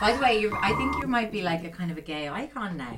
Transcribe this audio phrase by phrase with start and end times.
[0.00, 2.28] By the way, you I think you might be like a kind of a gay
[2.28, 2.96] icon now.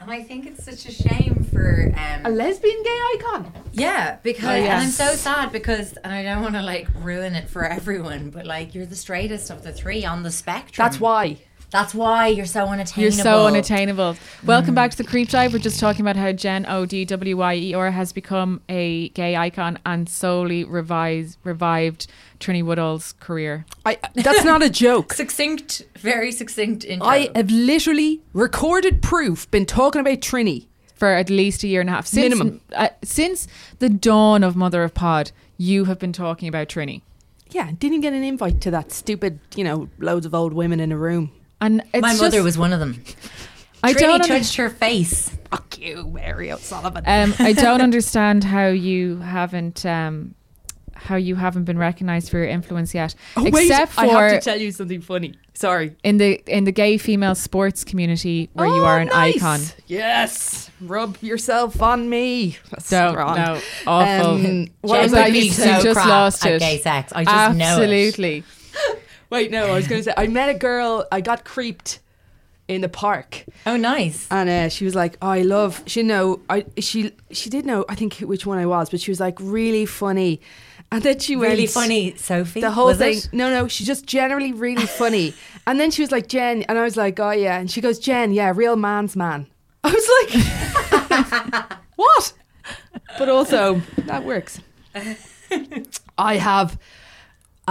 [0.00, 3.52] And I think it's such a shame for um, A lesbian gay icon.
[3.72, 7.34] yeah, because Oh, and I'm so sad because and I don't want to like ruin
[7.36, 10.84] it for everyone, but like you're the straightest of the three on the spectrum.
[10.84, 11.38] That's why.
[11.72, 13.02] That's why you're so unattainable.
[13.02, 14.16] You're so unattainable.
[14.44, 15.54] Welcome back to the Creep Dive.
[15.54, 19.08] We're just talking about how Jen O D W Y E R has become a
[19.10, 22.08] gay icon and solely revised, revived
[22.40, 23.64] Trinny Woodall's career.
[23.86, 25.12] I that's not a joke.
[25.14, 27.08] Succinct, very succinct intro.
[27.08, 30.66] I have literally recorded proof been talking about Trinny.
[30.94, 32.06] for at least a year and a half.
[32.06, 32.60] Since, Minimum.
[32.74, 37.00] Uh, since the dawn of Mother of Pod, you have been talking about Trinny.
[37.50, 40.92] Yeah, didn't get an invite to that stupid, you know, loads of old women in
[40.92, 41.32] a room.
[41.62, 43.02] And it's My just- mother was one of them.
[43.84, 45.30] I Trinny don't under- touched her face.
[45.50, 47.04] Fuck you, Mary O'Sullivan.
[47.06, 50.34] um, I don't understand how you haven't um,
[50.94, 54.40] how you haven't been recognised for your influence yet, Oh, wait, except I have to
[54.40, 55.34] tell you something funny.
[55.54, 55.96] Sorry.
[56.04, 59.36] in the in the gay female sports community where you Oh, are an nice.
[59.36, 59.60] icon.
[59.88, 60.70] Yes.
[60.80, 62.56] Rub yourself on me.
[62.70, 63.36] That's Don't, strong.
[63.36, 64.30] no, awful.
[64.36, 66.60] Um, what Jen was would I be being you so just lost at it.
[66.60, 67.12] gay sex.
[67.14, 67.82] I just know it.
[67.82, 68.44] Absolutely.
[69.32, 71.06] Wait, no, I was going to say I met a girl.
[71.10, 72.00] I got creeped
[72.68, 74.28] in the park, Oh, nice.
[74.30, 76.40] and uh, she was like, oh, "I love." She know.
[76.50, 77.84] I she she did know.
[77.88, 80.40] I think which one I was, but she was like really funny,
[80.92, 82.60] and then she was Really funny, Sophie.
[82.60, 83.16] The whole was thing.
[83.16, 83.30] It?
[83.32, 85.32] No, no, she's just generally really funny.
[85.66, 87.58] and then she was like, Jen, and I was like, oh yeah.
[87.58, 89.46] And she goes, Jen, yeah, real man's man.
[89.84, 92.32] I was like, what?
[93.18, 94.60] But also, that works.
[96.18, 96.78] I have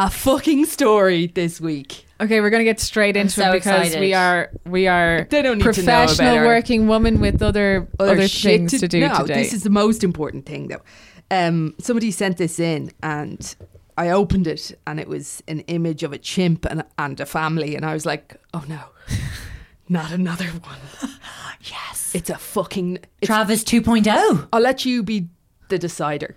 [0.01, 2.05] a fucking story this week.
[2.19, 3.99] Okay, we're gonna get straight into so it because excited.
[3.99, 7.87] we are we are They don't need to know professional about working woman with other
[7.99, 9.35] other, shit things to, do no, today.
[9.35, 10.81] This is the most important thing, though.
[11.29, 13.55] Um, somebody sent this in, and
[13.97, 17.75] I opened it, and it was an image of a chimp and, and a family,
[17.75, 18.81] and I was like, "Oh no,
[19.89, 20.79] not another one!"
[21.63, 22.15] Yes.
[22.15, 22.97] It's a fucking.
[23.21, 23.79] It's, Travis oh.
[23.79, 24.47] 2.0.
[24.51, 25.29] I'll let you be
[25.69, 26.35] the decider.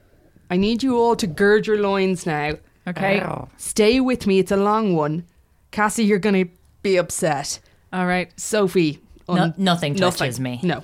[0.51, 2.57] I need you all to gird your loins now.
[2.89, 3.25] Okay.
[3.57, 4.39] Stay with me.
[4.39, 5.25] It's a long one.
[5.71, 6.51] Cassie, you're going to
[6.83, 7.59] be upset.
[7.93, 8.31] All right.
[8.39, 10.61] Sophie, No- nothing touches me.
[10.63, 10.79] No.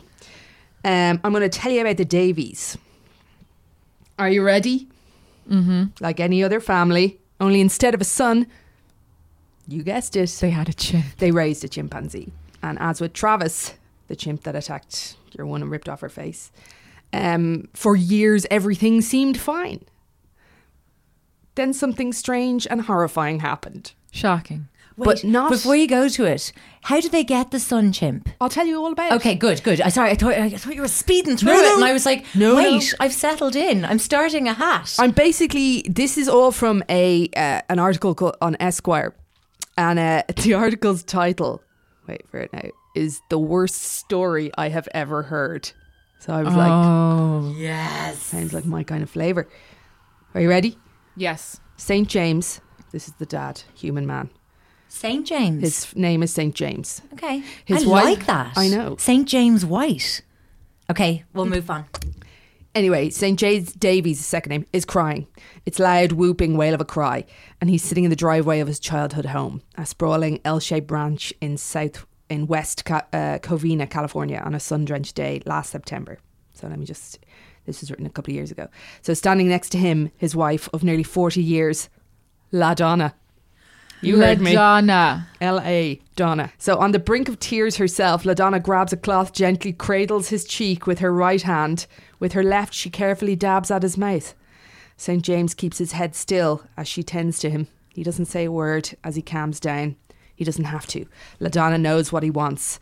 [0.85, 2.79] Um, I'm going to tell you about the Davies.
[4.19, 4.89] Are you ready?
[5.51, 5.85] Mm-hmm.
[6.01, 8.47] Like any other family, only instead of a son,
[9.69, 11.05] you guessed it, They had a chin.
[11.19, 12.33] they raised a chimpanzee.
[12.63, 13.75] And as with Travis,
[14.09, 16.51] the chimp that attacked your one and ripped off her face,
[17.13, 19.85] um, for years everything seemed fine.
[21.61, 23.93] Then something strange and horrifying happened.
[24.11, 24.69] Shocking.
[24.97, 25.51] but not.
[25.51, 26.55] Before you go to it,
[26.85, 28.31] how did they get the sun chimp?
[28.41, 29.17] I'll tell you all about it.
[29.17, 29.79] Okay, good, good.
[29.83, 31.75] I sorry, I thought I thought you were speeding through No, it, no.
[31.77, 33.05] and I was like, No, wait, no.
[33.05, 33.85] I've settled in.
[33.85, 34.97] I'm starting a hat.
[34.99, 39.13] I'm basically this is all from a uh, an article on Esquire,
[39.77, 41.61] and uh, the article's title,
[42.09, 45.71] wait for it now, is the worst story I have ever heard.
[46.21, 48.19] So I was like, Oh yes.
[48.19, 49.47] sounds like my kind of flavor.
[50.35, 50.79] Are you ready?
[51.17, 51.61] Yes.
[51.77, 52.61] St James,
[52.93, 54.31] This is the dad, human man.
[54.89, 55.25] St.
[55.25, 55.63] James.
[55.63, 56.53] His name is St.
[56.55, 57.01] James.
[57.13, 57.45] okay.
[57.65, 58.53] his I wife- like that.
[58.57, 58.97] I know.
[58.99, 59.27] St.
[59.29, 60.23] James White.
[60.91, 61.85] Okay, we'll move on.
[62.75, 63.39] Anyway, St.
[63.39, 65.27] James Davies, his second name, is crying.
[65.67, 67.25] It's loud, whooping wail of a cry,
[67.61, 71.57] and he's sitting in the driveway of his childhood home, a sprawling L-shaped ranch in
[71.57, 76.19] south in West Ca- uh, Covina, California, on a sun-drenched day last September.
[76.53, 77.19] So let me just.
[77.71, 78.69] This was written a couple of years ago.
[79.03, 81.89] So standing next to him, his wife of nearly forty years,
[82.53, 83.15] La Donna.
[84.03, 84.55] You heard me.
[84.55, 85.29] Madonna.
[85.41, 86.01] L.A.
[86.17, 86.53] Donna.
[86.59, 90.87] So on the brink of tears herself, LaDonna grabs a cloth, gently cradles his cheek
[90.87, 91.87] with her right hand.
[92.19, 94.35] With her left, she carefully dabs at his mouth.
[94.97, 95.23] St.
[95.23, 97.69] James keeps his head still as she tends to him.
[97.95, 99.97] He doesn't say a word as he calms down.
[100.35, 101.05] He doesn't have to.
[101.39, 102.81] LaDonna knows what he wants.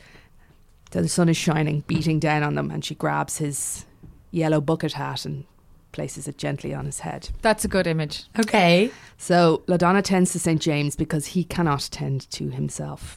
[0.92, 3.84] The sun is shining, beating down on them, and she grabs his
[4.30, 5.44] yellow bucket hat and
[5.92, 7.30] places it gently on his head.
[7.42, 8.24] That's a good image.
[8.38, 8.90] Okay.
[9.16, 10.60] So LaDonna tends to St.
[10.60, 13.16] James because he cannot tend to himself.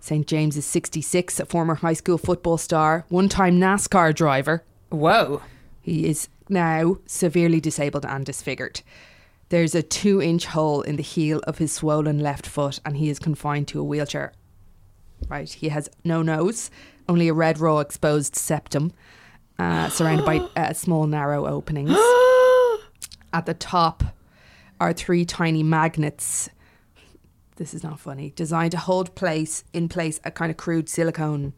[0.00, 0.26] St.
[0.26, 4.62] James is 66, a former high school football star, one time NASCAR driver.
[4.90, 5.42] Whoa.
[5.82, 8.82] He is now severely disabled and disfigured.
[9.48, 13.08] There's a two inch hole in the heel of his swollen left foot, and he
[13.08, 14.32] is confined to a wheelchair.
[15.28, 16.70] Right, he has no nose,
[17.08, 18.92] only a red raw exposed septum,
[19.58, 21.90] uh, surrounded by uh, small narrow openings.
[23.32, 24.04] At the top
[24.80, 26.50] are three tiny magnets.
[27.56, 28.32] This is not funny.
[28.36, 31.54] Designed to hold place in place a kind of crude silicone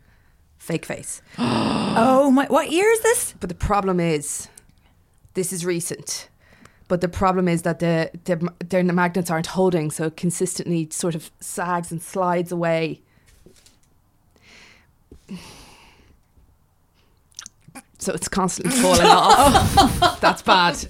[0.58, 1.22] fake face.
[2.00, 2.46] Oh my!
[2.46, 3.34] What year is this?
[3.40, 4.46] But the problem is,
[5.34, 6.28] this is recent.
[6.86, 11.16] But the problem is that the the, the magnets aren't holding, so it consistently sort
[11.16, 13.00] of sags and slides away.
[17.98, 20.20] So it's constantly falling off.
[20.20, 20.86] That's bad.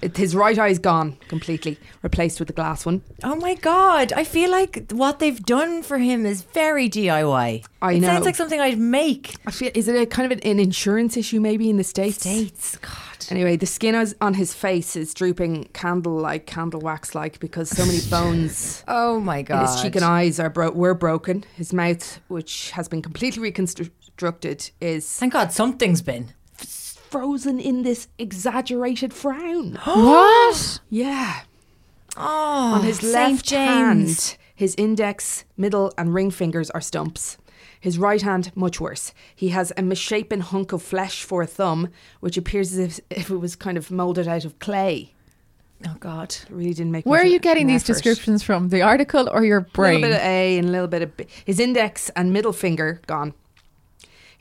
[0.00, 3.02] It, his right eye's gone completely, replaced with the glass one.
[3.22, 4.12] Oh my god!
[4.12, 7.64] I feel like what they've done for him is very DIY.
[7.80, 8.08] I it know.
[8.08, 9.36] sounds like something I'd make.
[9.46, 12.16] I feel is it a kind of an, an insurance issue maybe in the states?
[12.18, 12.76] States.
[12.78, 12.90] God.
[13.30, 17.70] Anyway, the skin is- on his face is drooping candle like, candle wax like, because
[17.70, 19.66] so many bones Oh my in god.
[19.72, 21.44] his cheek and eyes are bro- were broken.
[21.54, 23.40] His mouth, which has been completely
[24.22, 26.32] reconstructed, is Thank God something's been.
[26.56, 29.78] frozen in this exaggerated frown.
[29.84, 30.80] What?
[30.88, 31.40] yeah.
[32.16, 33.12] Oh, On his St.
[33.12, 34.30] left James.
[34.32, 37.38] hand, his index, middle, and ring fingers are stumps.
[37.80, 39.12] His right hand, much worse.
[39.34, 41.88] He has a misshapen hunk of flesh for a thumb,
[42.20, 45.14] which appears as if, if it was kind of moulded out of clay.
[45.86, 46.30] Oh God.
[46.30, 47.94] It really didn't make Where are you getting these effort.
[47.94, 48.68] descriptions from?
[48.68, 49.96] The article or your brain?
[49.96, 51.26] A little bit of A and a little bit of B.
[51.44, 53.34] His index and middle finger gone.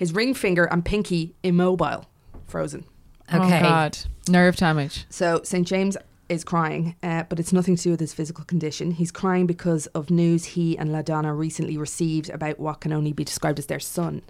[0.01, 2.07] His ring finger and pinky immobile,
[2.47, 2.85] frozen.
[3.31, 3.59] Okay.
[3.59, 3.99] Oh God.
[4.27, 5.05] Nerve damage.
[5.11, 5.67] So St.
[5.67, 5.95] James
[6.27, 8.89] is crying, uh, but it's nothing to do with his physical condition.
[8.89, 13.23] He's crying because of news he and LaDonna recently received about what can only be
[13.23, 14.23] described as their son.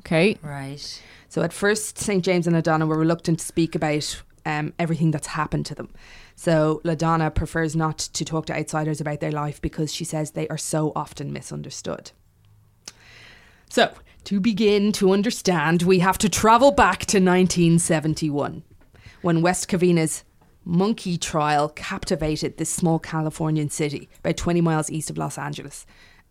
[0.00, 0.36] Okay.
[0.42, 1.00] Right.
[1.28, 2.24] So at first, St.
[2.24, 5.90] James and LaDonna were reluctant to speak about um, everything that's happened to them.
[6.34, 10.48] So LaDonna prefers not to talk to outsiders about their life because she says they
[10.48, 12.10] are so often misunderstood.
[13.70, 13.92] So,
[14.24, 18.62] to begin to understand, we have to travel back to 1971
[19.22, 20.24] when West Covina's
[20.64, 25.86] monkey trial captivated this small Californian city about 20 miles east of Los Angeles.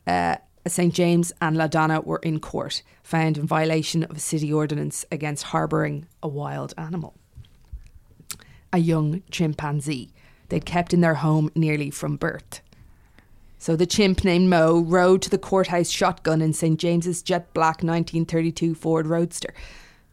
[0.05, 0.35] Uh,
[0.67, 0.93] St.
[0.93, 6.07] James and LaDonna were in court, found in violation of a city ordinance against harbouring
[6.21, 7.15] a wild animal
[8.73, 10.11] a young chimpanzee
[10.49, 12.61] they'd kept in their home nearly from birth.
[13.57, 16.79] So the chimp named Moe rode to the courthouse shotgun in St.
[16.79, 19.53] James's jet black 1932 Ford Roadster.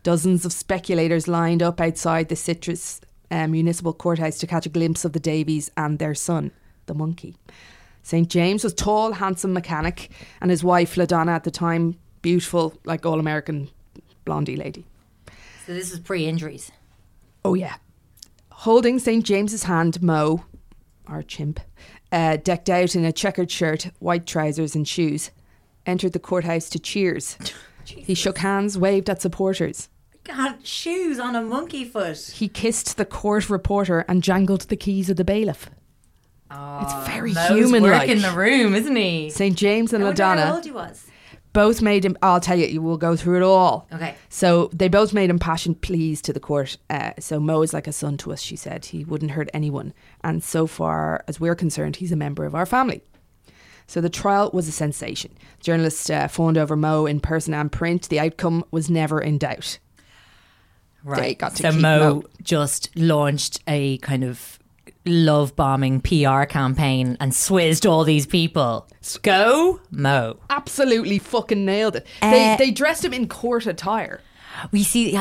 [0.03, 5.05] Dozens of speculators lined up outside the Citrus uh, Municipal Courthouse to catch a glimpse
[5.05, 6.53] of the Davies and their son,
[6.87, 7.37] the monkey.
[8.03, 8.29] St.
[8.29, 10.11] James was tall, handsome mechanic,
[10.41, 13.71] and his wife, LaDonna, at the time, beautiful, like all American
[14.27, 14.85] blondie lady.
[15.67, 16.71] So this is pre-injuries.
[17.45, 17.77] Oh, yeah.
[18.53, 19.25] Holding St.
[19.25, 20.45] James's hand, Moe,
[21.07, 21.61] our chimp,
[22.15, 25.33] uh, decked out in a checkered shirt, white trousers, and shoes,
[25.85, 27.37] entered the courthouse to cheers.
[27.85, 29.89] He shook hands, waved at supporters.
[30.23, 32.19] God, shoes on a monkey foot.
[32.19, 35.69] He kissed the court reporter and jangled the keys of the bailiff.
[36.51, 38.09] it's very human work like.
[38.09, 39.29] in the room, isn't he?
[39.29, 39.57] St.
[39.57, 41.07] James and I wonder how LaDonna old he was.
[41.55, 42.19] Both made him.
[42.21, 43.87] I'll tell you, you will go through it all.
[43.93, 44.15] Okay.
[44.29, 46.77] So they both made impassioned pleas to the court.
[46.91, 48.87] Uh, so Moe is like a son to us, she said.
[48.87, 49.95] He wouldn't hurt anyone.
[50.23, 53.03] And so far as we're concerned, he's a member of our family.
[53.87, 55.33] So the trial was a sensation.
[55.61, 58.09] Journalists uh, fawned over Moe in person and print.
[58.09, 59.79] The outcome was never in doubt.
[61.05, 61.21] Right.
[61.21, 62.23] They got to so keep Moe Moe.
[62.43, 64.59] just launched a kind of
[65.07, 68.87] love bombing PR campaign and swizzed all these people.
[69.23, 70.39] Go Moe.
[70.51, 72.07] Absolutely fucking nailed it.
[72.23, 74.21] Uh, they they dressed him in court attire.
[74.71, 75.17] We see,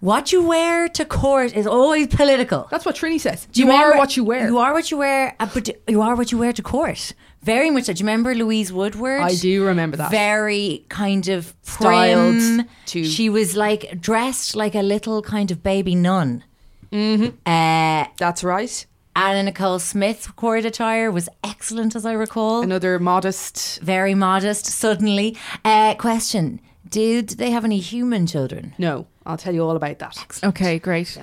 [0.00, 2.68] what you wear to court is always political.
[2.70, 3.46] That's what Trinny says.
[3.52, 4.46] Do you, are remember- what you wear.
[4.48, 7.12] You are what you wear, uh, but you are what you wear to court.
[7.42, 7.92] Very much so.
[7.92, 9.22] Do you remember Louise Woodward?
[9.22, 10.10] I do remember that.
[10.10, 12.68] Very kind of Styled prim.
[12.86, 16.44] to- She was like dressed like a little kind of baby nun.
[16.92, 17.36] Mm-hmm.
[17.46, 18.86] Uh, That's right.
[19.14, 22.62] Anna Nicole Smith's court attire was excellent, as I recall.
[22.62, 23.80] Another modest.
[23.80, 24.66] Very modest.
[24.66, 28.74] Suddenly, uh, question: Did they have any human children?
[28.78, 30.40] No, I'll tell you all about that.
[30.44, 31.18] Okay, great.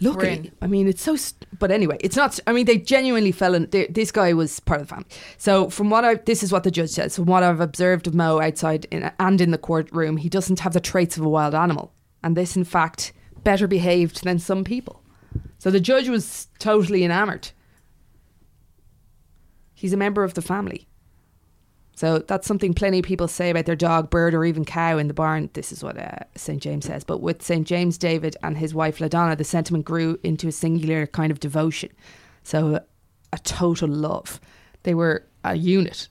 [0.00, 0.44] Look We're at in.
[0.46, 0.52] it.
[0.60, 1.14] I mean, it's so.
[1.16, 2.38] St- but anyway, it's not.
[2.48, 3.70] I mean, they genuinely fell in.
[3.70, 5.08] they- This guy was part of the family.
[5.38, 7.14] So, from what I, this is what the judge says.
[7.16, 10.72] From what I've observed of Moe outside in, and in the courtroom, he doesn't have
[10.74, 11.92] the traits of a wild animal,
[12.24, 13.12] and this, in fact,
[13.44, 15.00] better behaved than some people.
[15.58, 17.50] So the judge was totally enamored.
[19.74, 20.86] He's a member of the family.
[21.94, 25.08] So that's something plenty of people say about their dog, bird, or even cow in
[25.08, 25.48] the barn.
[25.54, 26.62] This is what uh, St.
[26.62, 27.04] James says.
[27.04, 27.66] But with St.
[27.66, 31.90] James David and his wife LaDonna, the sentiment grew into a singular kind of devotion.
[32.42, 32.80] So
[33.32, 34.40] a total love.
[34.82, 36.08] They were a unit.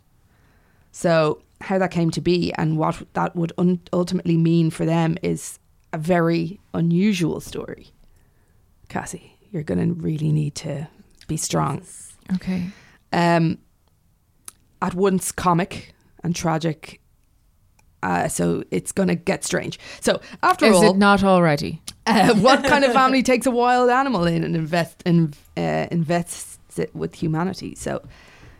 [0.91, 5.17] So how that came to be and what that would un- ultimately mean for them
[5.21, 5.59] is
[5.93, 7.91] a very unusual story.
[8.89, 10.87] Cassie, you're going to really need to
[11.27, 11.83] be strong
[12.33, 12.69] Okay.
[13.13, 13.57] um,
[14.81, 17.01] at once comic and tragic.
[18.03, 19.79] Uh, so it's going to get strange.
[20.01, 21.81] So after Is all, it not already?
[22.05, 26.77] uh, what kind of family takes a wild animal in and invest in, uh, invests
[26.77, 27.73] it with humanity?
[27.75, 28.03] So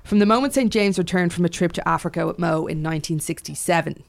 [0.04, 4.04] from the moment St James returned from a trip to Africa with Moe in 1967,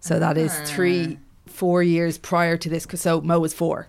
[0.00, 2.86] so that is three, four years prior to this.
[2.94, 3.88] So Moe was four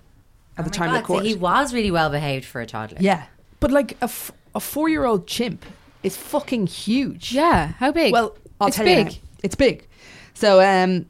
[0.58, 1.20] at the Oh my time God, of court.
[1.24, 2.98] So he was really well behaved for a toddler.
[3.02, 3.26] yeah,
[3.60, 5.66] but like a, f- a four-year-old chimp
[6.04, 7.32] is fucking huge.
[7.34, 7.74] Yeah.
[7.80, 8.14] How big?
[8.14, 8.98] Well, I'll it's tell big.
[9.08, 9.12] you.
[9.14, 9.18] now.
[9.44, 9.88] It's big.
[10.34, 11.06] So, um,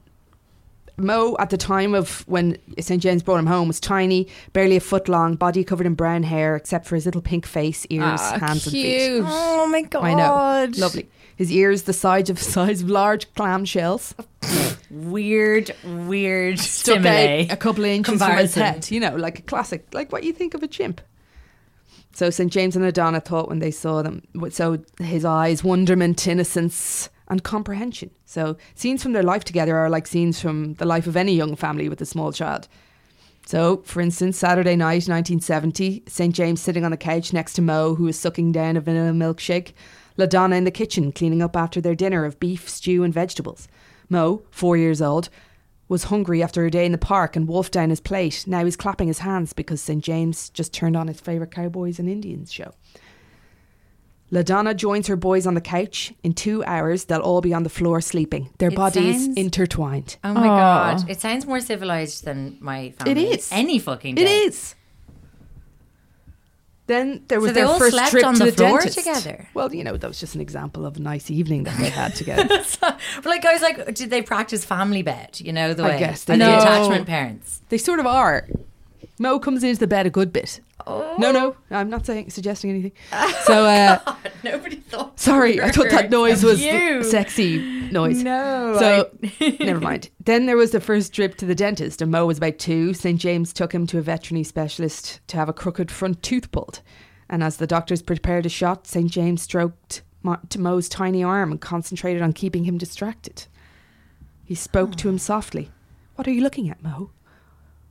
[0.98, 3.02] Moe, at the time of when St.
[3.04, 6.56] James brought him home, was tiny, barely a foot long, body covered in brown hair,
[6.56, 9.22] except for his little pink face, ears, Ah, hands, and feet.
[9.26, 10.04] Oh my god!
[10.06, 11.10] I know, lovely.
[11.36, 14.16] His ears the size of size of large clam shells,
[14.90, 17.44] Weird, weird stuck stimuli.
[17.46, 18.62] out a couple of inches from his Comparison.
[18.64, 18.92] head.
[18.92, 21.02] You know, like a classic, like what you think of a chimp.
[22.14, 27.10] So St James and LaDonna thought when they saw them, so his eyes, wonderment, innocence,
[27.28, 28.10] and comprehension.
[28.26, 31.58] So scenes from their life together are like scenes from the life of any young
[31.58, 32.70] family with a small child.
[33.48, 36.34] So, for instance, Saturday night, 1970, St.
[36.34, 39.74] James sitting on the couch next to Moe, who was sucking down a vanilla milkshake.
[40.18, 43.68] LaDonna in the kitchen, cleaning up after their dinner of beef, stew, and vegetables.
[44.10, 45.30] Moe, four years old,
[45.88, 48.44] was hungry after a day in the park and wolfed down his plate.
[48.48, 50.04] Now he's clapping his hands because St.
[50.04, 52.74] James just turned on his favourite Cowboys and Indians show.
[54.32, 56.12] LaDonna joins her boys on the couch.
[56.24, 60.18] In two hours, they'll all be on the floor sleeping, their It bodies sounds- intertwined.
[60.24, 60.58] Oh my Aw.
[60.98, 61.10] god!
[61.10, 63.12] It sounds more civilized than my family.
[63.12, 63.50] It is.
[63.52, 64.18] any fucking.
[64.18, 64.40] It day.
[64.40, 64.74] is.
[66.88, 68.98] Then there was So their first slept trip on to the the, floor dentist.
[69.00, 69.48] together?
[69.56, 72.14] Well, you know, that was just an example of a nice evening that they had
[72.16, 72.48] together.
[72.82, 75.40] but like I was like, did they practice family bed?
[75.40, 77.62] You know the way I guess they and the attachment parents.
[77.70, 78.48] they sort of are.
[79.18, 80.60] Moe comes into the bed a good bit.
[80.88, 81.16] Oh.
[81.18, 82.92] No, no, I'm not saying suggesting anything.
[83.46, 85.20] So, uh, Nobody thought.
[85.20, 87.04] sorry, I thought that noise was You.
[87.04, 87.58] sexy
[87.92, 88.24] noise.
[88.24, 89.10] No, So,
[89.60, 90.10] never mind.
[90.24, 92.94] Then there was the first trip to the dentist, and Moe was about two.
[92.94, 93.20] St.
[93.20, 96.82] James took him to a veterinary specialist to have a crooked front tooth pulled.
[97.30, 99.10] And as the doctors prepared a shot, St.
[99.10, 103.46] James stroked Moe- to Moe's tiny arm and concentrated on keeping him distracted.
[104.44, 105.72] He spoke to him softly.
[106.16, 107.10] What are you looking at, Moe?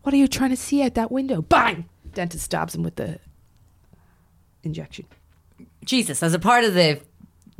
[0.02, 1.42] What are you trying to see out that window?
[1.42, 1.88] Bang!
[2.14, 3.18] Dentist stabs him with the
[4.62, 5.06] injection.
[5.84, 7.00] Jesus, as a part of the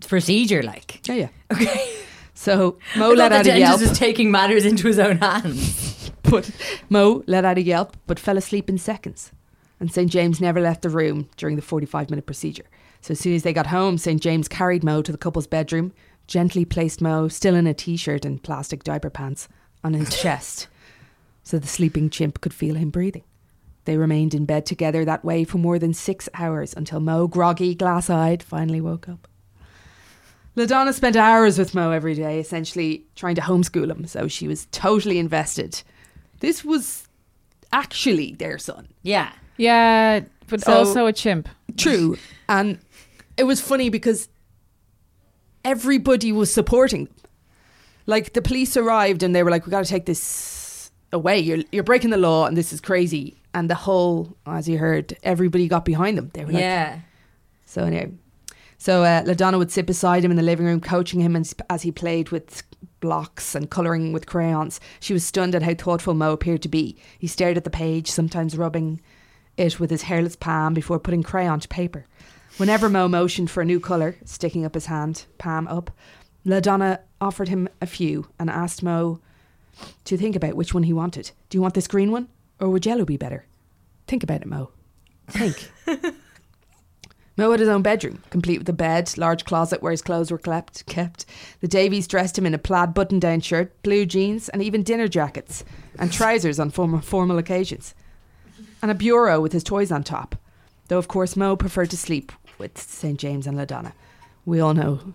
[0.06, 1.06] procedure, like.
[1.06, 1.28] Yeah, yeah.
[1.52, 1.96] Okay.
[2.34, 3.80] So Moe let out a dentist yelp.
[3.80, 6.10] was taking matters into his own hands.
[6.22, 6.50] but
[6.88, 9.32] Moe let out a yelp but fell asleep in seconds.
[9.80, 10.10] And St.
[10.10, 12.64] James never left the room during the 45 minute procedure.
[13.00, 14.20] So as soon as they got home, St.
[14.20, 15.92] James carried Moe to the couple's bedroom,
[16.26, 19.48] gently placed Moe, still in a t shirt and plastic diaper pants,
[19.82, 20.68] on his chest
[21.44, 23.22] so the sleeping chimp could feel him breathing.
[23.84, 27.74] They remained in bed together that way for more than six hours until Moe, groggy,
[27.74, 29.28] glass eyed, finally woke up.
[30.56, 34.66] LaDonna spent hours with Moe every day, essentially trying to homeschool him, so she was
[34.70, 35.82] totally invested.
[36.40, 37.08] This was
[37.72, 38.88] actually their son.
[39.02, 39.32] Yeah.
[39.56, 41.48] Yeah, but So- also a chimp.
[41.76, 42.16] True.
[42.48, 42.78] And
[43.36, 44.28] it was funny because
[45.64, 47.14] everybody was supporting them.
[48.06, 51.38] Like the police arrived and they were like, We gotta take this away.
[51.38, 53.34] You're you're breaking the law and this is crazy.
[53.54, 56.30] And the whole, as you heard, everybody got behind them.
[56.34, 56.98] They were like, yeah.
[57.64, 58.10] so anyway,
[58.78, 61.82] so uh, Ladonna would sit beside him in the living room, coaching him as, as
[61.82, 62.64] he played with
[63.00, 64.80] blocks and colouring with crayons.
[64.98, 66.96] She was stunned at how thoughtful Moe appeared to be.
[67.18, 69.00] He stared at the page, sometimes rubbing
[69.56, 72.06] it with his hairless palm before putting crayon to paper.
[72.56, 75.90] Whenever Moe motioned for a new colour, sticking up his hand, palm up,
[76.44, 79.20] Ladonna offered him a few and asked Moe
[80.04, 81.30] to think about which one he wanted.
[81.48, 82.28] Do you want this green one,
[82.64, 83.44] or would yellow be better?
[84.06, 84.70] Think about it, Moe.
[85.28, 85.70] Think.
[87.36, 90.38] Moe had his own bedroom, complete with a bed, large closet where his clothes were
[90.38, 90.86] kept.
[90.86, 91.26] kept.
[91.60, 95.08] The Davies dressed him in a plaid button down shirt, blue jeans, and even dinner
[95.08, 95.62] jackets,
[95.98, 97.94] and trousers on formal, formal occasions.
[98.80, 100.36] And a bureau with his toys on top.
[100.88, 103.20] Though, of course, Moe preferred to sleep with St.
[103.20, 103.92] James and LaDonna.
[104.46, 105.12] We all know,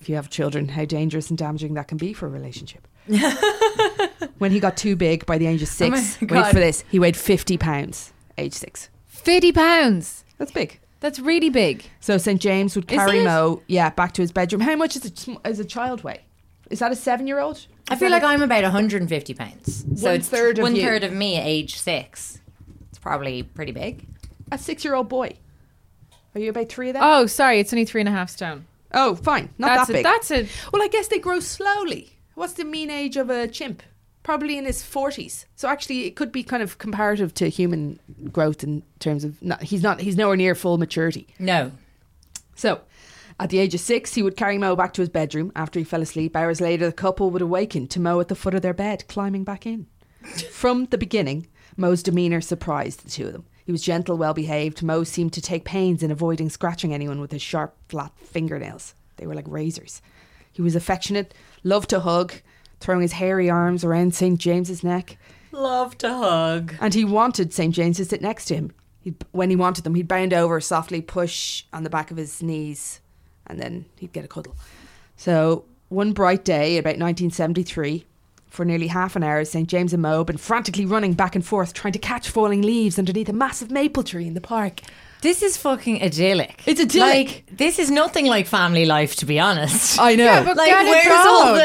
[0.00, 2.86] if you have children, how dangerous and damaging that can be for a relationship.
[4.38, 6.84] when he got too big by the age of Oh my six, wait for this,
[6.90, 8.88] he weighed 50 pounds, age six.
[9.06, 10.24] 50 pounds.
[10.38, 10.80] That's big.
[11.00, 11.84] That's really big.
[12.00, 13.24] So St James would carry?
[13.24, 14.60] Moe, yeah, back to his bedroom.
[14.60, 16.20] How much is a, is a child weigh?
[16.70, 17.66] Is that a seven-year-old?
[17.90, 19.84] I feel like I'm about 150 pounds.
[20.00, 20.82] So One it's third of one you.
[20.82, 22.40] third of me at age six.
[22.88, 24.06] It's probably pretty big.
[24.50, 25.36] a six-year-old boy.
[26.34, 27.02] Are you about three of them?
[27.04, 27.58] Oh, sorry.
[27.60, 28.66] It's only three and a half stone.
[28.94, 30.04] Oh, fine, not that's that a, big.
[30.04, 30.48] That's a.
[30.72, 32.11] well, I guess they grow slowly.
[32.34, 33.82] What's the mean age of a chimp?
[34.22, 35.46] Probably in his forties.
[35.56, 37.98] So actually, it could be kind of comparative to human
[38.30, 41.26] growth in terms of not, he's not he's nowhere near full maturity.
[41.38, 41.72] No.
[42.54, 42.82] So,
[43.40, 45.84] at the age of six, he would carry Moe back to his bedroom after he
[45.84, 46.36] fell asleep.
[46.36, 49.42] Hours later, the couple would awaken to Moe at the foot of their bed, climbing
[49.42, 49.86] back in.
[50.50, 53.46] From the beginning, Moe's demeanour surprised the two of them.
[53.64, 54.82] He was gentle, well behaved.
[54.82, 58.94] Moe seemed to take pains in avoiding scratching anyone with his sharp, flat fingernails.
[59.16, 60.02] They were like razors.
[60.52, 62.34] He was affectionate, loved to hug,
[62.80, 64.38] throwing his hairy arms around St.
[64.38, 65.18] James's neck.
[65.52, 66.74] Love to hug.
[66.80, 67.74] And he wanted St.
[67.74, 68.72] James to sit next to him.
[69.00, 72.42] He'd, when he wanted them, he'd bound over, softly push on the back of his
[72.42, 73.00] knees,
[73.46, 74.56] and then he'd get a cuddle.
[75.16, 78.06] So one bright day, about 1973,
[78.48, 79.68] for nearly half an hour, St.
[79.68, 82.98] James and Moe had been frantically running back and forth, trying to catch falling leaves
[82.98, 84.80] underneath a massive maple tree in the park.
[85.22, 86.62] This is fucking idyllic.
[86.66, 87.28] It's idyllic.
[87.28, 89.98] Like, this is nothing like family life, to be honest.
[90.08, 90.24] I know.
[90.24, 91.56] Yeah, but like, get a where's all dog.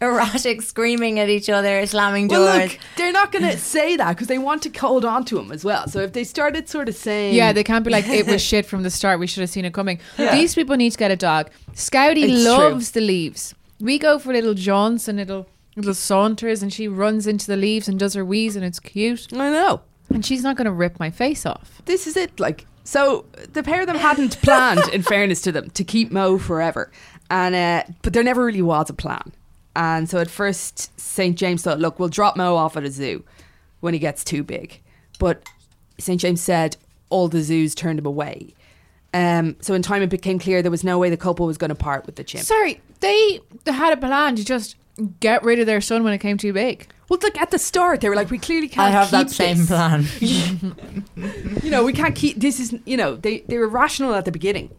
[0.00, 2.40] the erratic screaming at each other, slamming doors?
[2.40, 5.38] well, look, they're not going to say that because they want to hold on to
[5.38, 5.86] him as well.
[5.88, 8.66] So if they started sort of saying, Yeah, they can't be like it was shit
[8.66, 9.20] from the start.
[9.20, 10.00] We should have seen it coming.
[10.16, 11.50] These people need to get a dog.
[11.74, 13.54] Scouty It's loves the leaves.
[13.78, 17.88] We go for little jaunts and little little saunters, and she runs into the leaves
[17.88, 19.28] and does her wheeze, and it's cute.
[19.32, 19.80] I know.
[20.10, 21.80] And she's not going to rip my face off.
[21.86, 22.38] this is it.
[22.38, 26.38] Like, so the pair of them hadn't planned, in fairness to them, to keep Moe
[26.38, 26.90] forever,
[27.30, 29.32] and uh, but there never really was a plan.
[29.74, 33.24] And so at first, St James thought, look, we'll drop Moe off at a zoo
[33.80, 34.80] when he gets too big.
[35.18, 35.48] But
[35.98, 36.76] St James said
[37.08, 38.54] all the zoos turned him away.
[39.14, 41.68] Um, so in time, it became clear there was no way the couple was going
[41.68, 42.44] to part with the chimp.
[42.44, 44.76] Sorry, they, they had a plan to just
[45.20, 46.88] get rid of their son when it came too big.
[47.12, 48.88] Well, like at the start, they were like, we clearly can't.
[48.88, 49.66] I have that keep same this.
[49.66, 50.06] plan.
[51.62, 52.58] You know, we can't keep this.
[52.58, 54.70] Is you know, they they were rational at the beginning.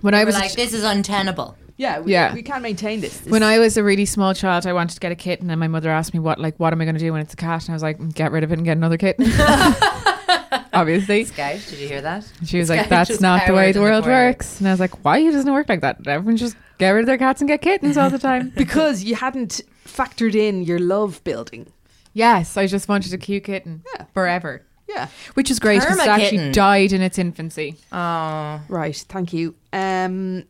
[0.00, 1.56] When I I was was like, ch- this is untenable.
[1.76, 2.32] Yeah, we, Yeah.
[2.34, 3.18] we can't maintain this.
[3.18, 5.58] This- when I was a really small child, I wanted to get a kitten, and
[5.58, 7.36] my mother asked me what, like, what am I going to do when it's a
[7.36, 7.62] cat?
[7.64, 9.26] And I was like, get rid of it and get another kitten.
[10.74, 12.24] Obviously, Scout, did you hear that?
[12.46, 14.58] she was like, that's not the way the in the world works.
[14.58, 15.18] And I was like, why?
[15.18, 16.06] It doesn't it work like that.
[16.06, 18.50] Everyone just get rid of their cats and get kittens all the time.
[18.56, 21.66] because you hadn't factored in your love building.
[22.12, 24.04] yes, I just wanted a cute kitten Yeah.
[24.14, 25.08] forever, Yeah.
[25.34, 26.52] which is great because it actually kitten.
[26.52, 27.76] died in its infancy.
[27.90, 28.60] Oh.
[28.68, 28.96] Right.
[29.08, 29.54] Thank you.
[29.72, 30.44] Um.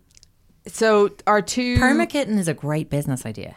[0.67, 3.57] So our two Perma kitten is a great business idea.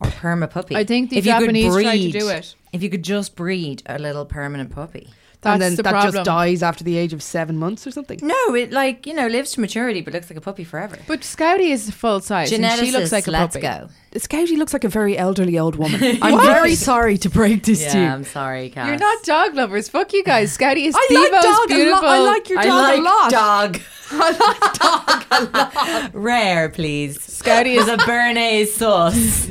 [0.00, 0.76] Or perma puppy.
[0.76, 2.54] I think the If you could Japanese tried to do it.
[2.72, 5.08] If you could just breed a little permanent puppy.
[5.44, 6.12] That's and then the that problem.
[6.14, 8.18] just dies after the age of seven months or something.
[8.22, 10.98] No, it like, you know, lives to maturity but looks like a puppy forever.
[11.06, 12.50] But Scouty is full size.
[12.52, 13.66] and she looks like a let's puppy.
[13.66, 13.88] go.
[14.18, 16.00] Scouty looks like a very elderly old woman.
[16.22, 18.04] I'm very sorry to break this to you.
[18.04, 18.86] Yeah, I'm sorry, Cass.
[18.88, 19.88] You're not dog lovers.
[19.88, 20.56] Fuck you guys.
[20.56, 21.68] Scouty is I the like most dog a lot.
[21.68, 22.08] beautiful.
[22.08, 23.30] I like your I dog like a lot.
[23.30, 23.80] dog.
[24.12, 25.24] I like dog.
[25.30, 26.10] a lot.
[26.14, 27.18] Rare, please.
[27.18, 29.46] Scouty Is is a Béarnaise sauce.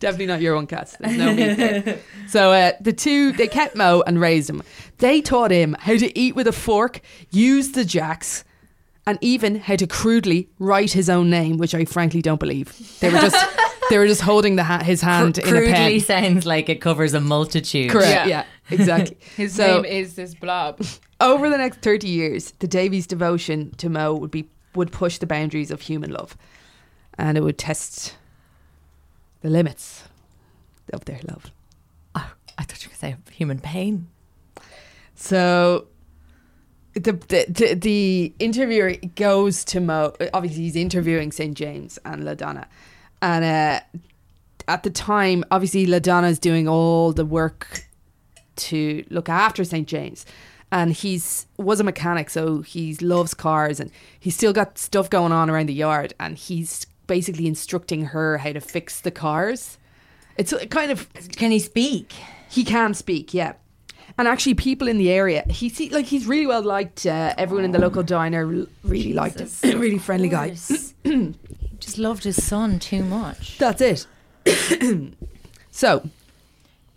[0.00, 0.96] Definitely not your one, Cass.
[0.98, 1.98] There's no meat there.
[2.26, 4.62] So uh, the two, they kept Moe and raised him.
[5.00, 8.44] They taught him how to eat with a fork, use the jacks,
[9.06, 12.98] and even how to crudely write his own name, which I frankly don't believe.
[13.00, 13.56] They were just
[13.90, 16.00] they were just holding the ha- his hand in a Crudely pen.
[16.00, 17.90] sounds like it covers a multitude.
[17.90, 18.08] Correct.
[18.08, 18.26] Yeah.
[18.26, 19.16] Yeah, exactly.
[19.36, 20.80] his So- name is this blob.
[21.20, 25.26] Over the next 30 years, the Davies' devotion to Moe would be would push the
[25.26, 26.36] boundaries of human love,
[27.18, 28.16] and it would test
[29.42, 30.04] the limits
[30.92, 31.50] of their love.
[32.14, 34.08] Oh, I thought you were going to say human pain.
[35.20, 35.86] So
[36.94, 40.14] the, the the interviewer goes to Moe.
[40.32, 42.66] Obviously, he's interviewing St James and LaDonna,
[43.20, 44.00] and uh,
[44.66, 47.84] at the time, obviously, LaDonna's doing all the work
[48.56, 50.24] to look after St James,
[50.72, 55.32] and he's was a mechanic, so he loves cars, and he's still got stuff going
[55.32, 59.76] on around the yard, and he's basically instructing her how to fix the cars.
[60.38, 62.14] It's kind of Can he speak?
[62.48, 63.52] he can speak, yeah.
[64.20, 67.06] And actually, people in the area, he's he, like he's really well liked.
[67.06, 68.44] Uh, everyone in the local diner
[68.84, 69.48] really liked him.
[69.80, 70.50] really friendly guy.
[70.50, 71.34] He
[71.78, 73.56] just loved his son too much.
[73.56, 74.06] That's it.
[75.70, 76.06] so,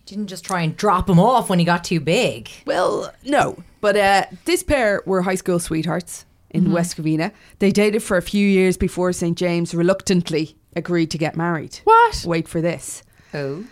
[0.06, 2.50] Didn't just try and drop him off when he got too big.
[2.66, 7.32] well, no, but uh, this pair were high school sweethearts in West Covina.
[7.60, 11.80] They dated for a few years before St James reluctantly agreed to get married.
[11.86, 12.26] What?
[12.28, 13.02] Wait for this.
[13.34, 13.64] Oh.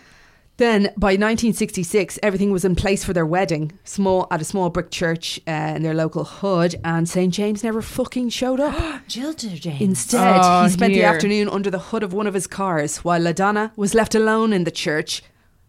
[0.62, 4.92] Then, by 1966, everything was in place for their wedding, small at a small brick
[4.92, 9.04] church uh, in their local hood, and St James never fucking showed up.
[9.08, 9.80] Jilted James.
[9.80, 13.20] Instead, Oh, he spent the afternoon under the hood of one of his cars, while
[13.20, 15.24] LaDonna was left alone in the church,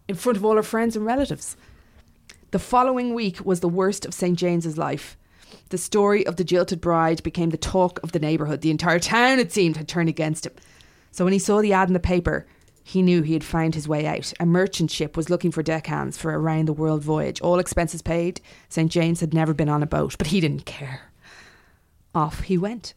[0.06, 1.56] in front of all her friends and relatives.
[2.52, 5.16] The following week was the worst of St James's life.
[5.70, 8.60] The story of the jilted bride became the talk of the neighbourhood.
[8.60, 10.52] The entire town, it seemed, had turned against him.
[11.10, 12.46] So when he saw the ad in the paper,
[12.86, 14.32] he knew he had found his way out.
[14.38, 18.02] A merchant ship was looking for deckhands for a round the world voyage, all expenses
[18.02, 18.42] paid.
[18.68, 21.00] St James had never been on a boat, but he didn't care.
[22.14, 22.92] Off he went.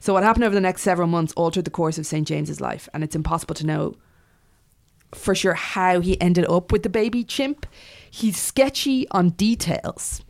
[0.00, 2.88] So what happened over the next several months altered the course of St James's life,
[2.92, 3.94] and it's impossible to know
[5.14, 7.64] for sure how he ended up with the baby chimp.
[8.10, 10.20] He's sketchy on details.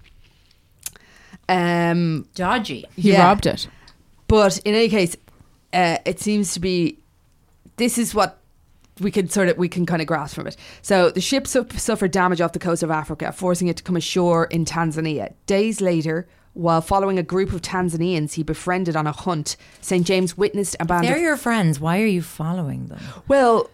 [1.48, 2.84] Um, Dodgy.
[2.96, 3.22] He Yeah.
[3.24, 3.68] robbed it.
[4.28, 5.14] but in any case,
[5.72, 6.98] uh, it seems to be
[7.76, 8.38] this is what
[9.00, 10.56] we can sort of we can kind of grasp from it.
[10.82, 13.96] So the ship su- suffered damage off the coast of Africa, forcing it to come
[13.96, 15.34] ashore in Tanzania.
[15.46, 20.36] Days later, while following a group of Tanzanians he befriended on a hunt, St James
[20.36, 21.80] witnessed a band They're of your friends.
[21.80, 23.00] Why are you following them?
[23.28, 23.70] well,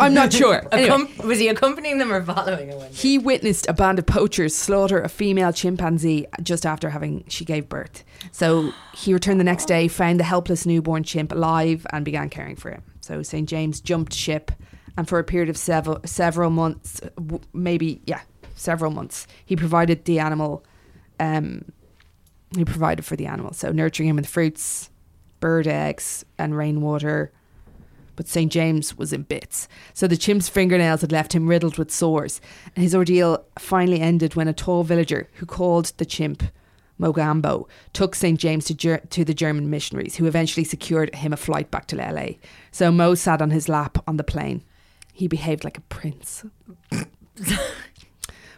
[0.00, 0.62] I'm not sure.
[0.72, 0.88] Anyway.
[0.88, 2.90] Accom- was he accompanying them or following them?
[2.92, 7.68] He witnessed a band of poachers slaughter a female chimpanzee just after having she gave
[7.68, 8.04] birth.
[8.30, 12.56] So he returned the next day, found the helpless newborn chimp alive, and began caring
[12.56, 12.82] for him.
[13.00, 14.50] So St James jumped ship,
[14.96, 18.20] and for a period of several several months, w- maybe yeah,
[18.54, 20.64] several months, he provided the animal.
[21.20, 21.66] Um,
[22.56, 24.90] he provided for the animal, so nurturing him with fruits,
[25.40, 27.32] bird eggs, and rainwater
[28.22, 28.52] but St.
[28.52, 29.66] James was in bits.
[29.94, 32.40] So the chimp's fingernails had left him riddled with sores.
[32.76, 36.44] And his ordeal finally ended when a tall villager who called the chimp
[37.00, 38.38] Mogambo took St.
[38.38, 41.96] James to, Ger- to the German missionaries, who eventually secured him a flight back to
[41.96, 42.34] LA.
[42.70, 44.62] So Moe sat on his lap on the plane.
[45.12, 46.44] He behaved like a prince.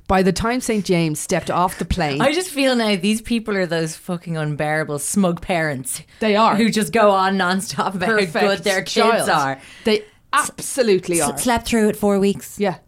[0.07, 0.85] By the time St.
[0.85, 4.99] James stepped off the plane, I just feel now these people are those fucking unbearable
[4.99, 6.03] smug parents.
[6.21, 6.57] They are.
[6.57, 9.29] who just go on nonstop about how good their kids child.
[9.31, 9.61] are.
[9.85, 11.37] They absolutely are.
[11.39, 12.59] Slept through it four weeks.
[12.59, 12.79] yeah.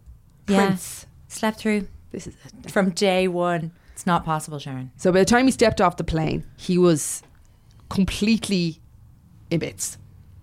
[0.49, 0.67] Yeah.
[0.67, 1.07] Prince.
[1.29, 2.71] Slept through This is it.
[2.71, 3.73] from day one.
[3.95, 4.91] It's not possible, Sharon.
[4.97, 7.23] So by the time he stepped off the plane, he was
[7.89, 8.81] completely
[9.51, 9.97] in bits.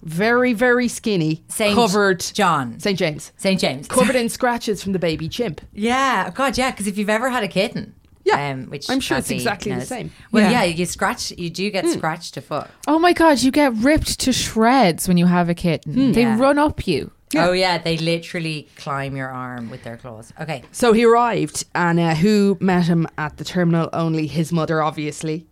[0.03, 2.19] Very, very skinny, Saint covered.
[2.33, 2.79] John.
[2.79, 2.97] St.
[2.99, 3.31] James.
[3.37, 3.59] St.
[3.59, 3.87] James.
[3.87, 5.61] Covered in scratches from the baby chimp.
[5.73, 6.71] Yeah, God, yeah.
[6.71, 9.85] Because if you've ever had a kitten, Yeah, um, which I'm sure it's exactly the
[9.85, 10.11] same.
[10.31, 10.63] Well, Yeah.
[10.63, 10.75] yeah.
[10.75, 11.31] you scratch.
[11.31, 12.69] You do get scratched to fuck.
[12.87, 16.11] Oh my god, you get ripped to shreds when you have a kitten.
[16.11, 16.37] They Yeah.
[16.39, 17.11] run up you.
[17.35, 20.31] Oh yeah, they literally climb your arm with their claws.
[20.39, 23.89] Okay, So he arrived, and uh, who met him at the terminal?
[23.91, 25.47] Only his mother, obviously,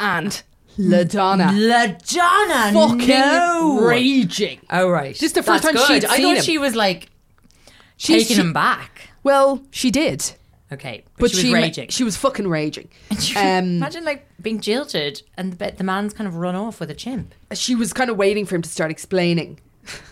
[0.00, 0.42] and
[0.78, 1.50] LaDonna.
[1.50, 3.80] LaDonna, Fucking no.
[3.80, 4.60] raging.
[4.70, 6.04] Oh right, This is the first That's time she'd.
[6.04, 6.42] I seen thought him.
[6.42, 7.08] she was like
[7.96, 9.10] She's- taking she- him back.
[9.22, 10.32] Well, she did,
[10.72, 11.88] Okay, but, but she was ma- raging.
[11.88, 12.88] She was fucking raging.
[13.36, 16.94] Um, Imagine like being jilted and the, the man's kind of run off with a
[16.94, 17.34] chimp.
[17.52, 19.60] she was kind of waiting for him to start explaining.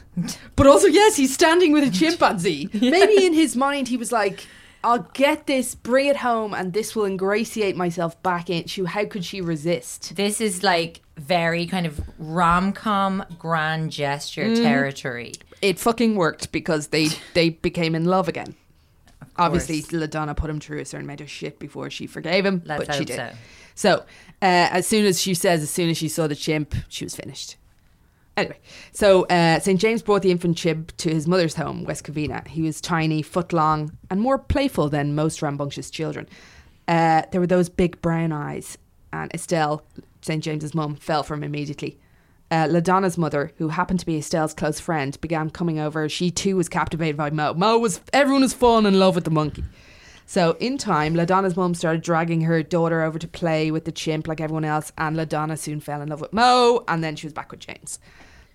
[0.56, 2.68] but also, yes, he's standing with a chimpanzee.
[2.74, 4.46] Maybe in his mind, he was like,
[4.84, 8.84] I'll get this, bring it home, and this will ingratiate myself back into.
[8.84, 10.14] How could she resist?
[10.14, 15.32] This is like very kind of rom com grand gesture territory.
[15.60, 18.54] It fucking worked because they, they became in love again.
[19.36, 22.86] Obviously, LaDonna put him through a certain amount of shit before she forgave him, Let's
[22.86, 23.16] but she did.
[23.16, 23.30] so.
[23.74, 23.94] So,
[24.42, 27.14] uh, as soon as she says, as soon as she saw the chimp, she was
[27.14, 27.56] finished.
[28.38, 28.58] Anyway,
[28.92, 29.80] so uh, St.
[29.80, 32.46] James brought the infant chimp to his mother's home, West Covina.
[32.46, 36.28] He was tiny, foot long, and more playful than most rambunctious children.
[36.86, 38.78] Uh, there were those big brown eyes,
[39.12, 39.82] and Estelle,
[40.22, 40.42] St.
[40.42, 41.98] James's mum, fell for him immediately.
[42.50, 46.08] Uh, LaDonna's mother, who happened to be Estelle's close friend, began coming over.
[46.08, 47.54] She too was captivated by Moe.
[47.54, 49.64] Moe was everyone was falling in love with the monkey.
[50.28, 54.28] So in time, LaDonna's mum started dragging her daughter over to play with the chimp
[54.28, 57.32] like everyone else, and LaDonna soon fell in love with Moe, and then she was
[57.32, 57.98] back with James,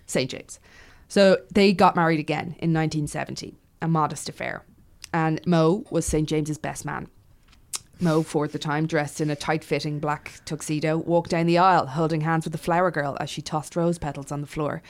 [0.06, 0.30] St.
[0.30, 0.60] James.
[1.08, 4.64] So they got married again in 1970, a modest affair.
[5.12, 6.28] And Moe was St.
[6.28, 7.08] James's best man.
[8.00, 11.86] Moe, for the time, dressed in a tight fitting black tuxedo, walked down the aisle,
[11.86, 14.82] holding hands with the flower girl as she tossed rose petals on the floor.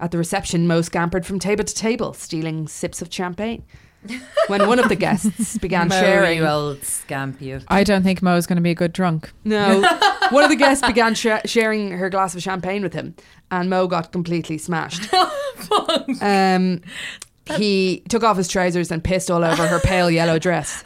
[0.00, 3.64] At the reception, Moe scampered from table to table, stealing sips of champagne.
[4.46, 7.60] When one of the guests began Moe, sharing, you old scamp, you.
[7.68, 9.30] I don't think Moe's going to be a good drunk.
[9.44, 9.80] no,
[10.30, 13.14] one of the guests began sh- sharing her glass of champagne with him,
[13.50, 15.12] and Moe got completely smashed.
[16.22, 16.80] um,
[17.56, 20.84] he took off his trousers and pissed all over her pale yellow dress.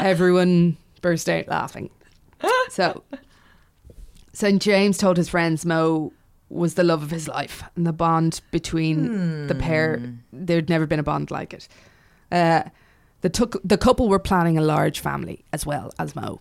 [0.00, 1.90] Everyone burst out laughing.
[2.70, 3.04] So,
[4.32, 4.60] St.
[4.60, 6.12] James told his friends Moe
[6.50, 10.00] was the love of his life, and the bond between the pair,
[10.32, 11.68] there'd never been a bond like it.
[12.30, 12.62] Uh,
[13.22, 16.40] the, tuc- the couple were planning a large family as well as Moe.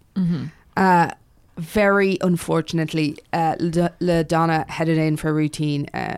[0.76, 1.12] Uh,
[1.58, 6.18] very unfortunately, uh, La- LaDonna headed in for a routine uh,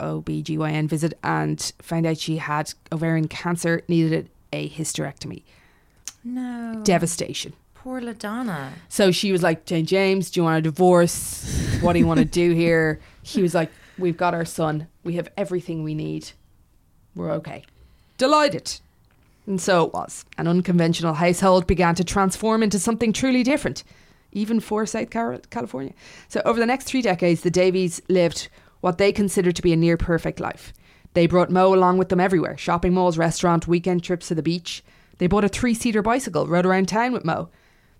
[0.00, 5.42] OBGYN visit and found out she had ovarian cancer, needed a hysterectomy.
[6.22, 6.80] No.
[6.84, 7.52] Devastation.
[7.84, 8.70] Poor LaDonna.
[8.88, 11.78] So she was like, Jane James, do you want a divorce?
[11.82, 12.98] What do you want to do here?
[13.22, 14.86] He was like, We've got our son.
[15.04, 16.30] We have everything we need.
[17.14, 17.62] We're okay.
[18.16, 18.80] Delighted.
[19.46, 20.24] And so it was.
[20.38, 23.84] An unconventional household began to transform into something truly different,
[24.32, 25.92] even for South California.
[26.28, 28.48] So over the next three decades, the Davies lived
[28.80, 30.72] what they considered to be a near perfect life.
[31.12, 34.82] They brought Moe along with them everywhere shopping malls, restaurant, weekend trips to the beach.
[35.18, 37.50] They bought a three seater bicycle, rode around town with Moe.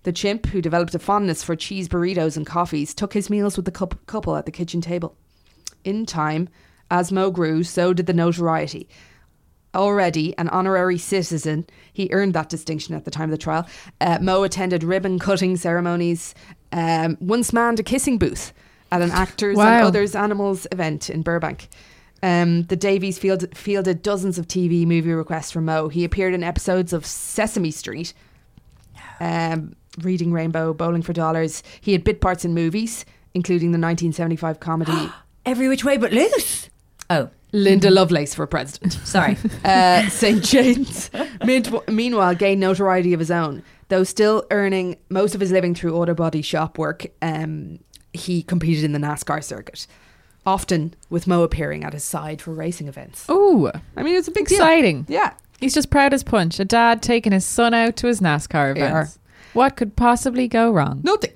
[0.05, 3.65] The chimp, who developed a fondness for cheese burritos and coffees, took his meals with
[3.65, 5.17] the couple at the kitchen table.
[5.83, 6.47] In time,
[6.91, 8.87] as Moe grew, so did the notoriety.
[9.73, 13.67] Already an honorary citizen, he earned that distinction at the time of the trial.
[13.99, 16.35] Uh, Moe attended ribbon cutting ceremonies,
[16.71, 18.53] um, once manned a kissing booth
[18.91, 21.67] at an actors and others animals event in Burbank.
[22.21, 25.89] Um, the Davies field, fielded dozens of TV movie requests from Moe.
[25.89, 28.13] He appeared in episodes of Sesame Street,
[29.19, 31.63] um, Reading Rainbow, Bowling for Dollars.
[31.81, 35.09] He had bit parts in movies, including the 1975 comedy
[35.45, 36.69] Every which way but loose.
[37.09, 38.93] Oh, Linda Lovelace for president.
[39.03, 39.37] sorry.
[39.63, 40.43] Uh, St.
[40.43, 41.09] James,
[41.45, 43.63] mid- meanwhile, gained notoriety of his own.
[43.89, 47.79] Though still earning most of his living through auto body shop work, um,
[48.13, 49.85] he competed in the NASCAR circuit,
[50.45, 53.29] often with Moe appearing at his side for racing events.
[53.29, 54.57] Ooh, I mean, it's a big deal.
[54.57, 55.05] exciting.
[55.07, 55.33] Yeah.
[55.59, 56.59] He's just proud as punch.
[56.59, 58.89] A dad taking his son out to his NASCAR Yeah.
[58.89, 59.19] events.
[59.55, 61.01] What could possibly go wrong?
[61.03, 61.31] Nothing.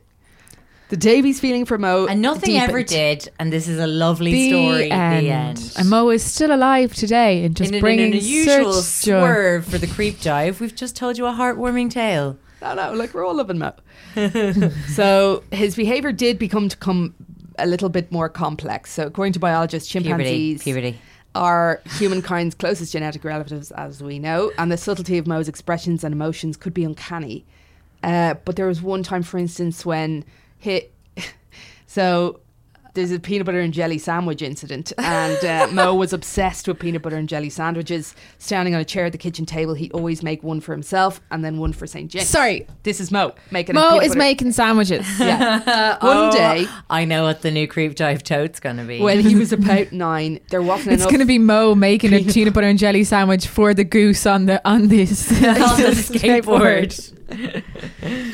[0.89, 2.07] The Davies feeling for Moe.
[2.07, 3.29] And nothing ever did.
[3.39, 4.89] And this is a lovely story.
[4.89, 5.73] The end.
[5.77, 9.65] And Moe is still alive today and just in, an- bringing in an unusual swerve
[9.65, 12.37] for the creep dive, we've just told you a heartwarming tale.
[12.61, 13.73] No, no, like we're all loving Moe.
[14.89, 17.15] so his behavior did become to come
[17.57, 18.91] a little bit more complex.
[18.91, 20.09] So according to biologists, Puberty.
[20.09, 20.99] chimpanzees Puberty.
[21.35, 26.13] are humankind's closest genetic relatives, as we know, and the subtlety of Moe's expressions and
[26.13, 27.45] emotions could be uncanny.
[28.03, 30.23] Uh, but there was one time, for instance, when
[30.57, 30.83] he,
[31.87, 32.39] so
[32.95, 37.03] there's a peanut butter and jelly sandwich incident, and uh, Moe was obsessed with peanut
[37.03, 38.15] butter and jelly sandwiches.
[38.39, 41.45] Standing on a chair at the kitchen table, he'd always make one for himself and
[41.45, 42.09] then one for St.
[42.09, 42.27] James.
[42.27, 42.65] Sorry.
[42.83, 43.75] this is Moe making.
[43.77, 45.05] a Moe peanut is butter- making sandwiches.
[45.19, 45.59] Yeah.
[45.59, 48.99] One Oh, day, I know what the new creep dive tote's going to be.
[48.99, 51.11] when he was about nine, there wasn't It's enough.
[51.11, 54.47] going to be Moe making a peanut butter and jelly sandwich for the goose on
[54.47, 57.13] the on this on the skateboard.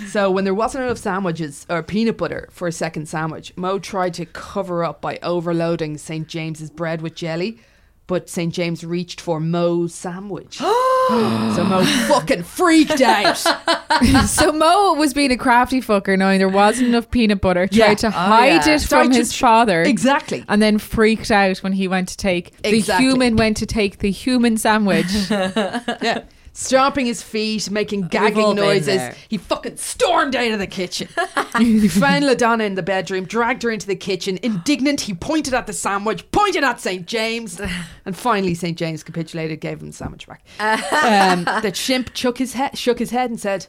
[0.08, 4.14] So when there wasn't enough sandwiches or peanut butter for a second sandwich, Moe tried
[4.16, 6.26] to cover up by overloading St.
[6.28, 7.60] James's bread with jelly,
[8.08, 8.54] but St.
[8.54, 10.58] James reached for Moe's sandwich.
[10.58, 13.36] so Moe fucking freaked out.
[14.28, 17.94] so Moe was being a crafty fucker, knowing there wasn't enough peanut butter, tried Yeah.
[17.96, 18.76] to Oh, hide yeah.
[18.76, 19.82] it Tried from to his tr- father.
[19.84, 20.46] Exactly.
[20.48, 24.12] And then freaked out when he went to take the human went to take the
[24.12, 25.08] human sandwich.
[25.30, 26.24] Yeah.
[26.58, 29.14] Stomping his feet, making gagging noises.
[29.28, 31.10] He fucking stormed out of the kitchen.
[31.58, 34.40] he found LaDonna in the bedroom, dragged her into the kitchen.
[34.42, 37.06] Indignant, he pointed at the sandwich, pointed at St.
[37.06, 37.60] James,
[38.06, 38.78] and finally St.
[38.78, 40.46] James capitulated, gave him the sandwich back.
[41.04, 43.68] um, the chimp shook his, head, shook his head and said,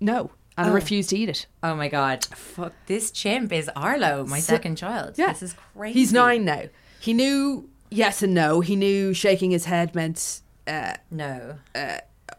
[0.00, 1.46] no, and refused to eat it.
[1.62, 2.24] Oh my god.
[2.24, 2.72] Fuck.
[2.86, 5.14] This chimp is Arlo, my So- second child.
[5.16, 5.28] Yeah.
[5.28, 6.00] This is crazy.
[6.00, 6.64] He's nine now.
[6.98, 8.62] He knew yes and no.
[8.62, 11.58] He knew shaking his head meant uh, No.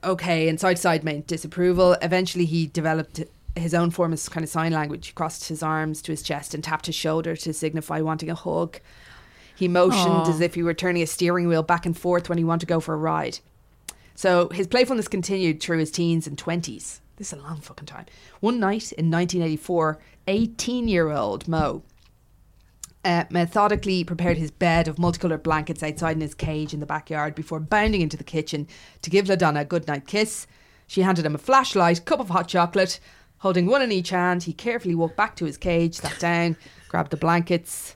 [0.04, 1.94] Okay and side to side meant disapproval.
[2.02, 3.24] Eventually, he developed
[3.56, 5.08] his own form of kind of sign language.
[5.08, 8.36] He crossed his arms to his chest and tapped his shoulder to signify wanting a
[8.36, 8.80] hug.
[9.56, 10.30] He motioned Aw.
[10.30, 12.66] as if he were turning a steering wheel back and forth when he wanted to
[12.68, 13.40] go for a ride.
[14.14, 17.00] So his playfulness continued through his teens and 20s.
[17.18, 18.06] This is a long fucking time.
[18.40, 21.82] One night in 1984, 18 year old Moe
[23.08, 27.34] uh, methodically prepared his bed of multicolored blankets outside in his cage in the backyard
[27.36, 28.67] before bounding into the kitchen
[29.02, 30.46] to give LaDonna a goodnight kiss.
[30.88, 33.00] She handed him a flashlight, cup of hot chocolate.
[33.38, 36.58] Holding one in each hand, he carefully walked back to his cage, sat down,
[36.89, 37.96] grabbed the blankets,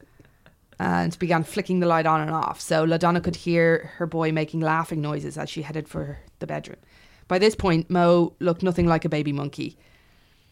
[0.79, 2.61] and began flicking the light on and off.
[2.61, 6.79] So LaDonna could hear her boy making laughing noises as she headed for the bedroom.
[7.27, 9.77] By this point, Moe looked nothing like a baby monkey.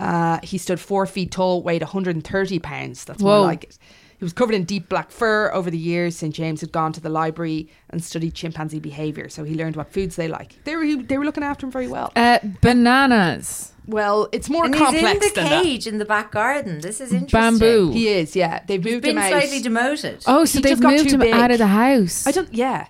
[0.02, 3.06] Uh, he stood four feet tall, weighed 130 pounds.
[3.06, 3.78] That's more like it.
[4.20, 5.50] He was covered in deep black fur.
[5.54, 6.36] Over the years, St.
[6.36, 10.18] James had gone to the library and studied chimpanzee behaviour, so he learned what foods
[10.18, 10.62] they like.
[10.66, 12.12] They were they were looking after him very well.
[12.18, 13.72] Uh, bananas.
[13.88, 15.64] Well, it's more And he's complex in the than that.
[15.64, 16.82] cage in the back garden.
[16.82, 17.60] This is interesting.
[17.60, 17.92] Bamboo.
[17.92, 18.62] He is, yeah.
[18.68, 19.30] They've He's moved been him out.
[19.30, 20.24] slightly demoted.
[20.28, 21.34] Oh, so He they've moved him big.
[21.34, 22.28] out of the house.
[22.28, 22.54] I don't.
[22.54, 22.88] Yeah,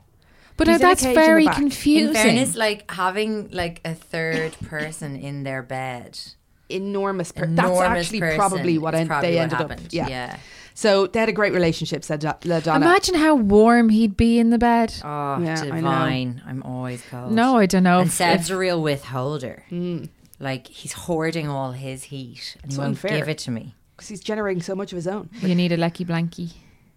[0.58, 1.46] but he's now that's cage in the very.
[1.46, 2.08] In confusing.
[2.10, 6.20] In fairness, like having like a third person in their bed.
[6.70, 7.32] Enormous.
[7.32, 9.82] Per- that's actually person probably what en- probably they what ended happened.
[9.88, 9.94] up.
[9.94, 10.08] Yeah.
[10.08, 10.38] Yeah.
[10.76, 12.04] So they had a great relationship.
[12.06, 12.78] Said Da- LaDonna.
[12.78, 14.94] Imagine how warm he'd be in the bed.
[15.04, 15.76] Oh, ah, Yeah, I know.
[15.76, 16.42] divine.
[16.48, 17.32] I'm always cold.
[17.34, 18.00] No, I don't know.
[18.00, 19.64] And Seb's a real withholder.
[19.72, 20.10] Mm.
[20.40, 23.18] Like he's hoarding all his heat and It's he won't unfair.
[23.18, 23.76] give it to me.
[23.98, 25.30] because he's generating so much of his own.
[25.42, 26.54] you need a lecky blankie.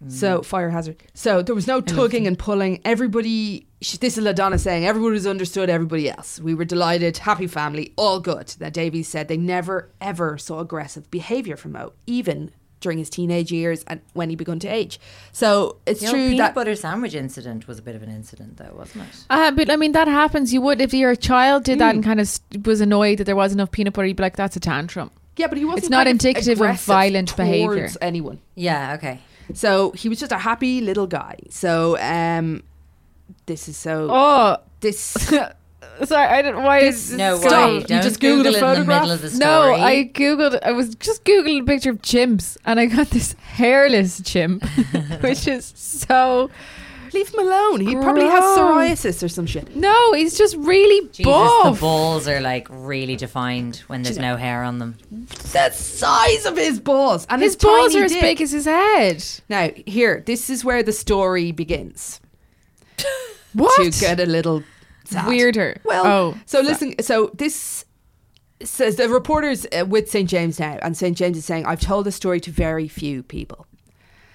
[0.08, 0.44] So mm.
[0.44, 1.02] fire hazard.
[1.14, 2.80] So there was no tugging and pulling.
[2.84, 3.66] Everybody.
[3.82, 6.40] Sh- This is LaDonna saying everybody has understood everybody else.
[6.40, 8.54] We were delighted, happy family, all good.
[8.60, 13.52] Now Davies said they never ever saw aggressive behaviour from Moe, even during his teenage
[13.52, 14.98] years and when he begun to age.
[15.30, 18.10] So it's The old true peanut that butter sandwich incident was a bit of an
[18.10, 19.24] incident, though, wasn't it?
[19.30, 20.52] Uh, but I mean, that happens.
[20.52, 21.78] You would, if your child did Hmm.
[21.78, 22.28] that and kind of
[22.66, 25.10] was annoyed that there wasn't enough peanut butter, you'd be like, that's a tantrum.
[25.36, 25.84] yeah, but he wasn't.
[25.84, 27.88] It's not kind of indicative of violent behaviour.
[28.00, 28.40] anyone.
[28.56, 28.94] Yeah.
[28.94, 29.20] Okay.
[29.54, 31.36] So he was just a happy little guy.
[31.50, 32.62] So um,
[33.46, 34.08] this is so.
[34.10, 34.98] Oh, This
[36.04, 37.50] sorry, I don't, why This- is No, Stop.
[37.52, 37.68] why?
[37.70, 39.02] You Don't just Google Googled a it in the photograph?
[39.02, 39.44] middle of the story.
[39.50, 40.58] No, I googled.
[40.62, 44.64] I was just googling a picture of chimps, and I got this hairless chimp,
[45.20, 46.50] which is so.
[47.12, 47.80] leave him alone.
[47.82, 49.76] He probably has psoriasis or some shit.
[49.76, 51.74] No, he's just really Jesus, buff.
[51.74, 54.96] the balls are like really defined when there's no hair on them.
[55.52, 58.20] The size of his balls and his his, balls tiny are as dick.
[58.22, 59.22] big as his head.
[59.50, 62.18] Now here, this is where the story begins.
[63.54, 63.92] What?
[63.92, 64.62] To get a little
[65.04, 65.28] sad.
[65.28, 65.76] Weirder.
[65.84, 66.94] Well, oh, so listen.
[67.02, 67.84] So this
[68.62, 72.06] says the reporters uh, with St James now, and St James is saying, "I've told
[72.06, 73.66] the story to very few people."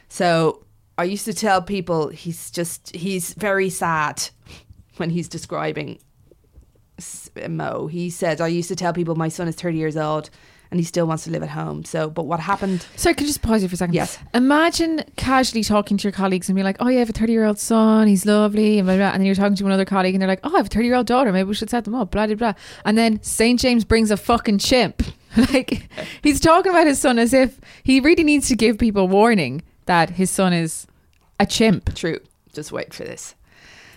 [0.09, 0.65] So
[0.97, 4.29] I used to tell people he's just he's very sad
[4.97, 5.99] when he's describing
[7.49, 7.87] Moe.
[7.87, 10.29] He said, "I used to tell people my son is thirty years old."
[10.69, 11.85] And he still wants to live at home.
[11.85, 12.85] So, but what happened?
[12.95, 13.95] Sorry, could you just pause you for a second?
[13.95, 14.17] Yes.
[14.33, 18.07] Imagine casually talking to your colleagues and be like, "Oh, you have a thirty-year-old son.
[18.07, 20.41] He's lovely," and blah, blah, and then you're talking to another colleague and they're like,
[20.43, 21.31] "Oh, I have a thirty-year-old daughter.
[21.31, 22.53] Maybe we should set them up." Blah blah blah.
[22.83, 25.03] And then Saint James brings a fucking chimp.
[25.53, 25.89] like
[26.23, 30.11] he's talking about his son as if he really needs to give people warning that
[30.11, 30.87] his son is
[31.39, 31.93] a chimp.
[31.95, 32.19] True.
[32.53, 33.35] Just wait for this.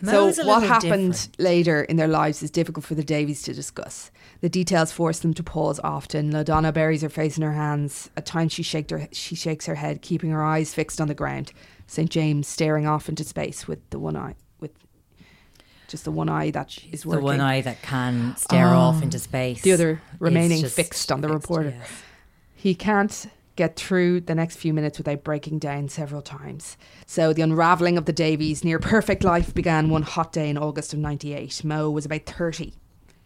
[0.02, 1.38] Moe's so what happened different.
[1.38, 4.10] later in their lives is difficult for the Davies to discuss.
[4.40, 6.32] The details force them to pause often.
[6.32, 8.10] LaDonna buries her face in her hands.
[8.16, 11.14] At times she shaked her she shakes her head, keeping her eyes fixed on the
[11.14, 11.52] ground.
[11.86, 12.08] St.
[12.08, 14.70] James staring off into space with the one eye with
[15.88, 17.24] just the one eye that is the working.
[17.24, 19.62] one eye that can stare off into um, space.
[19.62, 21.74] The other remaining fixed on the fixed, reporter.
[21.76, 21.90] yes.
[22.54, 23.26] He can't
[23.56, 26.78] get through the next few minutes without breaking down several times.
[27.04, 30.94] So the unravelling of the Davies' near perfect life began one hot day in August
[30.94, 31.62] of 98.
[31.64, 32.72] Moe was about 30.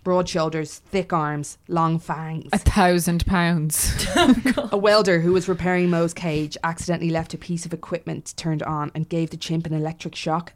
[0.05, 2.51] Broad shoulders, thick arms, long fangs.
[2.53, 4.07] A thousand pounds.
[4.71, 8.93] A welder who was repairing Moe's cage accidentally left a piece of equipment turned on
[8.95, 10.53] and gave the chimp an electric shock.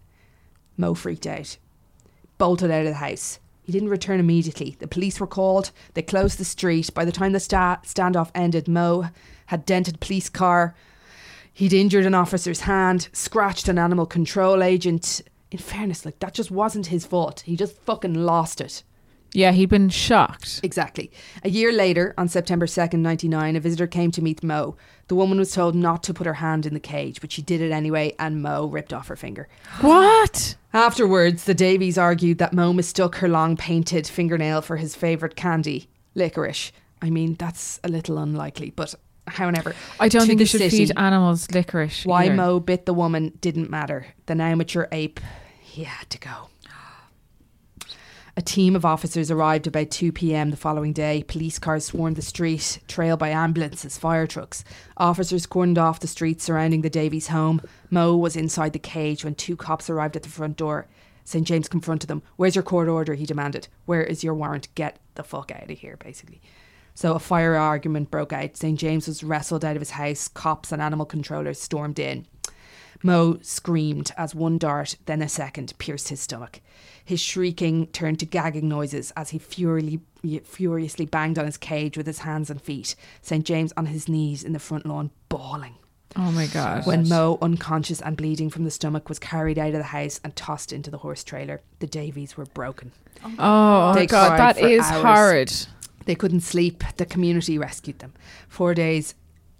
[0.76, 1.56] Moe freaked out,
[2.36, 3.38] bolted out of the house.
[3.62, 4.76] He didn't return immediately.
[4.78, 5.70] The police were called.
[5.94, 6.92] They closed the street.
[6.92, 9.08] By the time the sta- standoff ended, Moe
[9.46, 10.74] had dented police car.
[11.54, 15.22] He'd injured an officer's hand, scratched an animal control agent.
[15.50, 17.40] In fairness, like that just wasn't his fault.
[17.40, 18.82] He just fucking lost it.
[19.32, 20.60] Yeah, he'd been shocked.
[20.62, 21.10] Exactly.
[21.44, 24.76] A year later, on September 2nd, 99, a visitor came to meet Moe.
[25.08, 27.60] The woman was told not to put her hand in the cage, but she did
[27.60, 29.48] it anyway, and Moe ripped off her finger.
[29.80, 30.56] What?
[30.72, 35.88] Afterwards, the Davies argued that Moe mistook her long painted fingernail for his favourite candy,
[36.14, 36.72] licorice.
[37.00, 38.94] I mean, that's a little unlikely, but
[39.26, 39.74] however.
[40.00, 42.04] I don't think the you should city, feed animals licorice.
[42.04, 42.34] Why either.
[42.34, 44.06] Moe bit the woman didn't matter.
[44.26, 45.20] The now mature ape,
[45.60, 46.48] he had to go.
[48.38, 51.24] A team of officers arrived about 2 pm the following day.
[51.26, 54.62] Police cars swarmed the street, trailed by ambulances, fire trucks.
[54.96, 57.60] Officers cordoned off the streets surrounding the Davies home.
[57.90, 60.86] Moe was inside the cage when two cops arrived at the front door.
[61.24, 61.44] St.
[61.44, 62.22] James confronted them.
[62.36, 63.14] Where's your court order?
[63.14, 63.66] He demanded.
[63.86, 64.72] Where is your warrant?
[64.76, 66.40] Get the fuck out of here, basically.
[66.94, 68.56] So a fire argument broke out.
[68.56, 68.78] St.
[68.78, 70.28] James was wrestled out of his house.
[70.28, 72.24] Cops and animal controllers stormed in.
[73.02, 76.60] Moe screamed as one dart, then a second, pierced his stomach.
[77.08, 80.00] His shrieking turned to gagging noises as he furiously,
[80.44, 82.94] furiously banged on his cage with his hands and feet.
[83.22, 83.46] St.
[83.46, 85.76] James on his knees in the front lawn, bawling.
[86.16, 86.84] Oh my god.
[86.86, 90.36] When Moe, unconscious and bleeding from the stomach, was carried out of the house and
[90.36, 92.92] tossed into the horse trailer, the Davies were broken.
[93.24, 95.02] oh, oh They god, that is hours.
[95.02, 95.66] horrid.
[96.04, 96.84] They couldn't sleep.
[96.98, 98.12] The community rescued them.
[98.50, 99.14] Four days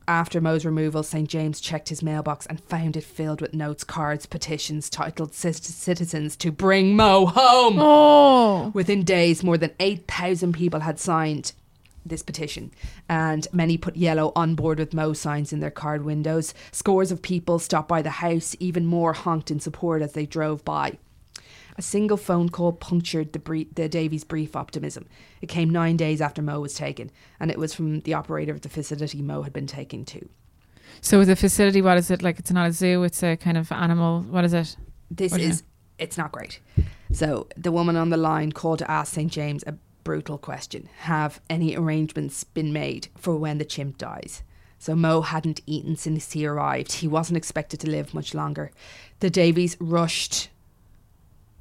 [0.09, 1.29] after Moe's removal, St.
[1.29, 6.35] James checked his mailbox and found it filled with notes, cards, petitions titled "Cit- Citizens
[6.37, 7.77] to Bring Moe Home.
[7.79, 8.71] Oh.
[8.75, 11.53] Within days, more than 8,000 people had signed
[12.07, 12.71] this petition,
[13.09, 16.55] and many put yellow on board with Moe signs in their card windows.
[16.73, 20.65] Scores of people stopped by the house, even more honked in support as they drove
[20.65, 20.97] by.
[21.79, 25.07] A single phone call punctured the, brie- the Davies' brief optimism.
[25.41, 28.63] It came nine days after Moe was taken, and it was from the operator of
[28.63, 30.29] the facility Moe had been taken to.
[31.01, 32.21] So the facility, what is it?
[32.21, 34.77] Like it's not a zoo, it's a kind of animal what is it?
[35.11, 35.63] This What you is,
[35.99, 36.61] it's not great.
[37.13, 39.31] So the woman on the line called to ask St.
[39.31, 44.43] James a brutal question Have any arrangements been made for when the chimp dies?
[44.79, 46.93] So Moe hadn't eaten since he arrived.
[46.93, 48.71] He wasn't expected to live much longer.
[49.21, 50.51] The Davies rushed.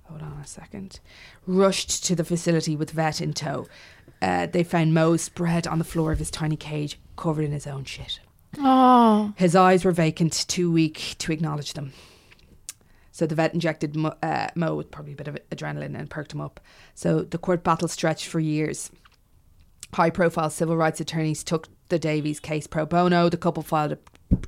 [0.07, 0.99] Hold on a second.
[1.45, 3.67] Rushed to the facility with vet in tow.
[4.21, 7.67] Uh, they found Moe spread on the floor of his tiny cage, covered in his
[7.67, 8.19] own shit.
[8.57, 9.33] Oh.
[9.35, 11.93] His eyes were vacant, too weak to acknowledge them.
[13.11, 16.33] So the vet injected Moe, uh, Moe with probably a bit of adrenaline and perked
[16.33, 16.59] him up.
[16.95, 18.91] So the court battle stretched for years.
[19.93, 23.29] High profile civil rights attorneys took the Davies case pro bono.
[23.29, 23.97] The couple filed a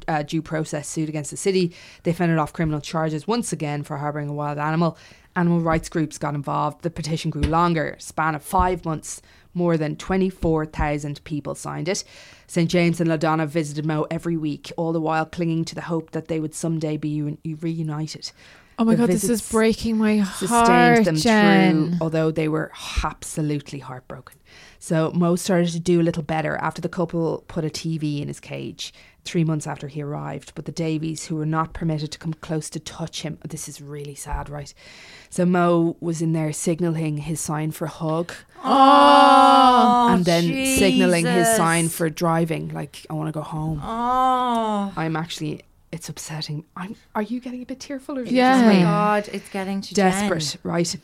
[0.07, 1.73] uh, due process suit against the city.
[2.03, 4.97] They fended off criminal charges once again for harbouring a wild animal.
[5.35, 6.81] Animal rights groups got involved.
[6.81, 9.21] The petition grew longer, span of five months.
[9.53, 12.03] More than 24,000 people signed it.
[12.45, 12.69] St.
[12.69, 16.27] James and LaDonna visited Moe every week, all the while clinging to the hope that
[16.27, 18.31] they would someday be un- reunited.
[18.79, 21.89] Oh my The god, this is breaking my sustained heart, them Jen.
[21.89, 22.71] through, although they were
[23.03, 24.37] absolutely heartbroken.
[24.79, 28.29] So Moe started to do a little better after the couple put a TV in
[28.29, 28.93] his cage
[29.25, 30.53] three months after he arrived.
[30.55, 33.81] But the Davies, who were not permitted to come close to touch him, this is
[33.81, 34.73] really sad, right?
[35.29, 38.31] So Moe was in there signalling his sign for hug.
[38.63, 40.43] Oh, and then
[40.77, 41.57] signalling his Jesus.
[41.57, 43.81] sign for driving, like I want to go home.
[43.83, 44.93] Oh.
[44.95, 46.65] I'm actually, it's upsetting.
[46.75, 46.95] I'm.
[47.15, 48.53] Are you getting a bit tearful or Yeah.
[48.53, 50.71] just Oh my god, it's getting to desperate, Jen.
[50.71, 50.95] right?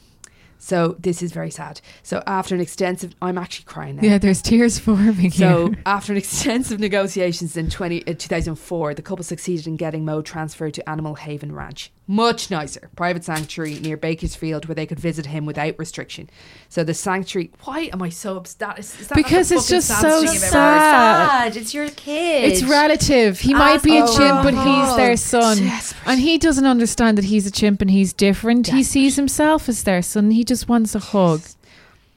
[0.58, 1.82] So this is very sad.
[2.02, 4.04] So after an extensive, I'm actually crying now.
[4.04, 5.78] Yeah, there's tears forming So here.
[5.86, 10.74] after an extensive negotiations in 20, uh, 2004, the couple succeeded in getting Moe transferred
[10.76, 11.92] to Animal Haven Ranch.
[12.08, 16.30] Much nicer, private sanctuary near Bakersfield where they could visit him without restriction.
[16.70, 17.51] So the sanctuary.
[17.64, 18.78] Why am I so upset?
[18.78, 21.30] Is, is that Because it's just so thing I've ever sad.
[21.53, 21.58] Sad.
[21.58, 22.51] It's your kid.
[22.51, 23.39] It's relative.
[23.39, 25.58] He might be a Ask chimp, but he's their son.
[25.58, 26.12] Desperate.
[26.12, 28.68] And he doesn't understand that he's a chimp and he's different.
[28.68, 30.30] He sees himself as their son.
[30.30, 31.41] He just wants a hug.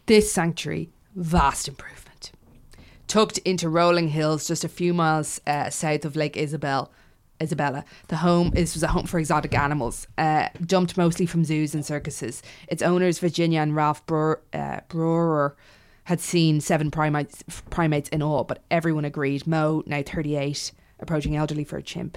[0.04, 2.32] This sanctuary, vast improvement.
[3.06, 6.90] Tucked into rolling hills just a few miles uh, south of Lake Isabel,
[7.40, 11.74] Isabella, the home is was a home for exotic animals, uh, dumped mostly from zoos
[11.74, 12.42] and circuses.
[12.68, 15.56] Its owners, Virginia and Ralph Brewer, uh, Brewer,
[16.04, 21.64] had seen seven primates, primates in all, but everyone agreed Moe, now 38, approaching elderly
[21.64, 22.16] for a chimp,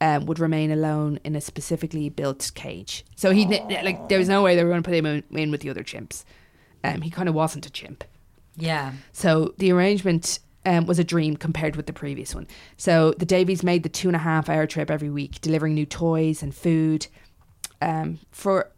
[0.00, 3.04] um, would remain alone in a specifically built cage.
[3.16, 5.50] So he like there was no way they were going to put him in, in
[5.50, 6.24] with the other chimps.
[6.82, 8.04] Um, he kind of wasn't a chimp.
[8.56, 8.92] Yeah.
[9.12, 12.46] So the arrangement um, was a dream compared with the previous one.
[12.76, 15.86] So the Davies made the two and a half hour trip every week, delivering new
[15.86, 17.06] toys and food
[17.82, 18.70] um, for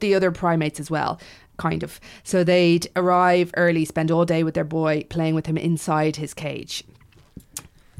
[0.00, 1.20] the other primates as well,
[1.56, 2.00] kind of.
[2.22, 6.34] So they'd arrive early, spend all day with their boy, playing with him inside his
[6.34, 6.84] cage.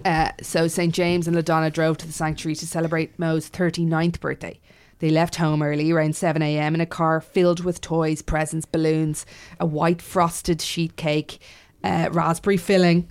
[0.04, 0.94] Uh, so St.
[0.94, 4.58] James and LaDonna drove to the sanctuary to celebrate Moe's 39th birthday.
[4.98, 9.24] They left home early, around 7 a.m., in a car filled with toys, presents, balloons,
[9.58, 11.40] a white frosted sheet cake,
[11.84, 13.08] uh, raspberry filling.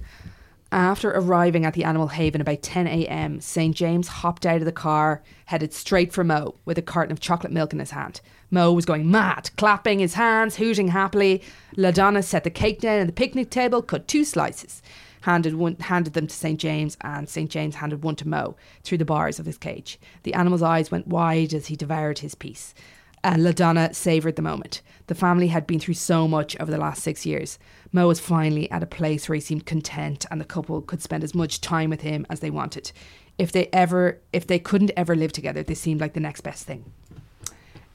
[0.72, 3.76] After arriving at the Animal Haven about 10 a.m., St.
[3.76, 7.51] James hopped out of the car, headed straight for Moe with a carton of chocolate
[7.51, 8.22] milk in his hand.
[8.51, 11.41] Moe was going mad, clapping his hands, hooting happily.
[11.76, 14.84] LaDonna set the cake down on the picnic table, cut two slices,
[15.22, 16.59] handed one, handed them to St.
[16.59, 17.49] James, and St.
[17.49, 19.99] James handed one to Moe through the bars of his cage.
[20.22, 22.76] The animal's eyes went wide as he devoured his piece.
[23.24, 24.82] And LaDonna savoured the moment.
[25.07, 27.59] The family had been through so much over the last six years.
[27.91, 31.24] Moe was finally at a place where he seemed content and the couple could spend
[31.24, 32.91] as much time with him as they wanted.
[33.38, 36.65] If they ever if they couldn't ever live together, this seemed like the next best
[36.65, 36.91] thing.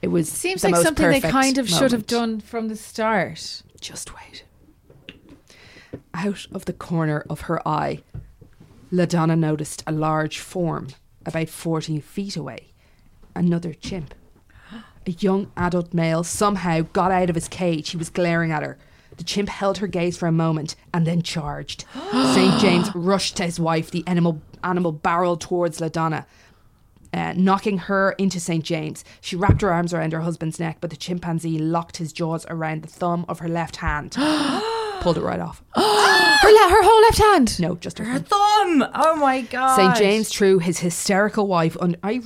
[0.01, 3.63] It was Seems like something they kind of should have done from the start.
[3.79, 4.43] Just wait.
[6.13, 8.03] Out of the corner of her eye,
[8.91, 10.87] LaDonna noticed a large form
[11.25, 12.73] about 40 feet away.
[13.35, 14.13] Another chimp.
[15.07, 17.89] A young adult male somehow got out of his cage.
[17.91, 18.77] He was glaring at her.
[19.17, 21.85] The chimp held her gaze for a moment and then charged.
[22.11, 22.59] St.
[22.59, 23.91] James rushed to his wife.
[23.91, 26.25] The animal, animal barreled towards LaDonna,
[27.13, 28.63] uh, knocking her into St.
[28.63, 29.05] James.
[29.21, 32.81] She wrapped her arms around her husband's neck, but the chimpanzee locked his jaws around
[32.81, 34.11] the thumb of her left hand.
[35.01, 35.61] Pulled it right off.
[35.75, 37.59] Her, le- her whole left hand.
[37.59, 38.79] No, just her Her thumb.
[38.81, 38.91] thumb.
[38.93, 39.75] Oh my god.
[39.77, 39.95] St.
[39.95, 41.95] James threw his hysterical wife on.
[42.03, 42.21] I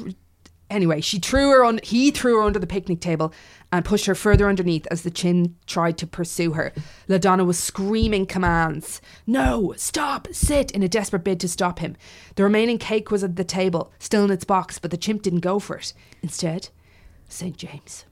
[0.69, 1.79] anyway, she threw her on.
[1.83, 3.33] He threw her under the picnic table
[3.71, 6.73] and pushed her further underneath as the chin tried to pursue her.
[7.07, 11.95] LaDonna was screaming commands: "No, stop, sit!" in a desperate bid to stop him.
[12.35, 15.39] The remaining cake was at the table, still in its box, but the chimp didn't
[15.39, 15.93] go for it.
[16.21, 16.69] Instead,
[17.27, 17.57] St.
[17.57, 18.05] James.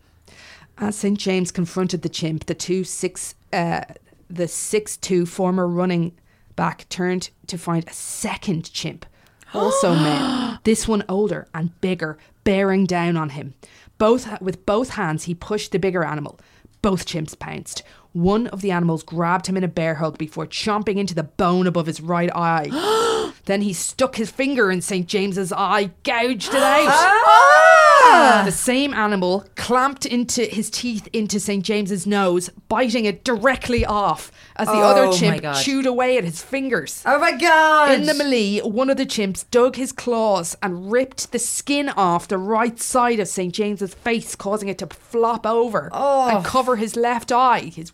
[0.77, 1.17] As St.
[1.17, 3.81] James confronted the chimp, the two six, uh,
[4.29, 6.13] the six two former running
[6.55, 9.05] back turned to find a second chimp,
[9.53, 10.57] also male.
[10.63, 12.17] This one older and bigger,
[12.47, 13.55] bearing down on him.
[13.97, 16.39] Both with both hands, he pushed the bigger animal.
[16.81, 17.83] Both chimps pounced.
[18.13, 21.67] One of the animals grabbed him in a bear hug before chomping into the bone
[21.67, 23.33] above his right eye.
[23.47, 25.07] then he stuck his finger in St.
[25.07, 26.87] James's eye, gouged it out.
[27.29, 27.76] Ah!
[28.09, 28.43] Ah!
[28.45, 31.63] The same animal clamped into his teeth into St.
[31.63, 35.61] James's nose, biting it directly off as the Oh other my chimp God.
[35.61, 37.03] chewed away at his fingers.
[37.05, 37.91] Oh my god.
[37.91, 42.27] In the melee, one of the chimps dug his claws and ripped the skin off
[42.27, 43.53] the right side of St.
[43.53, 46.41] James's face, causing it to flop over and oh.
[46.45, 47.91] cover his left eye, his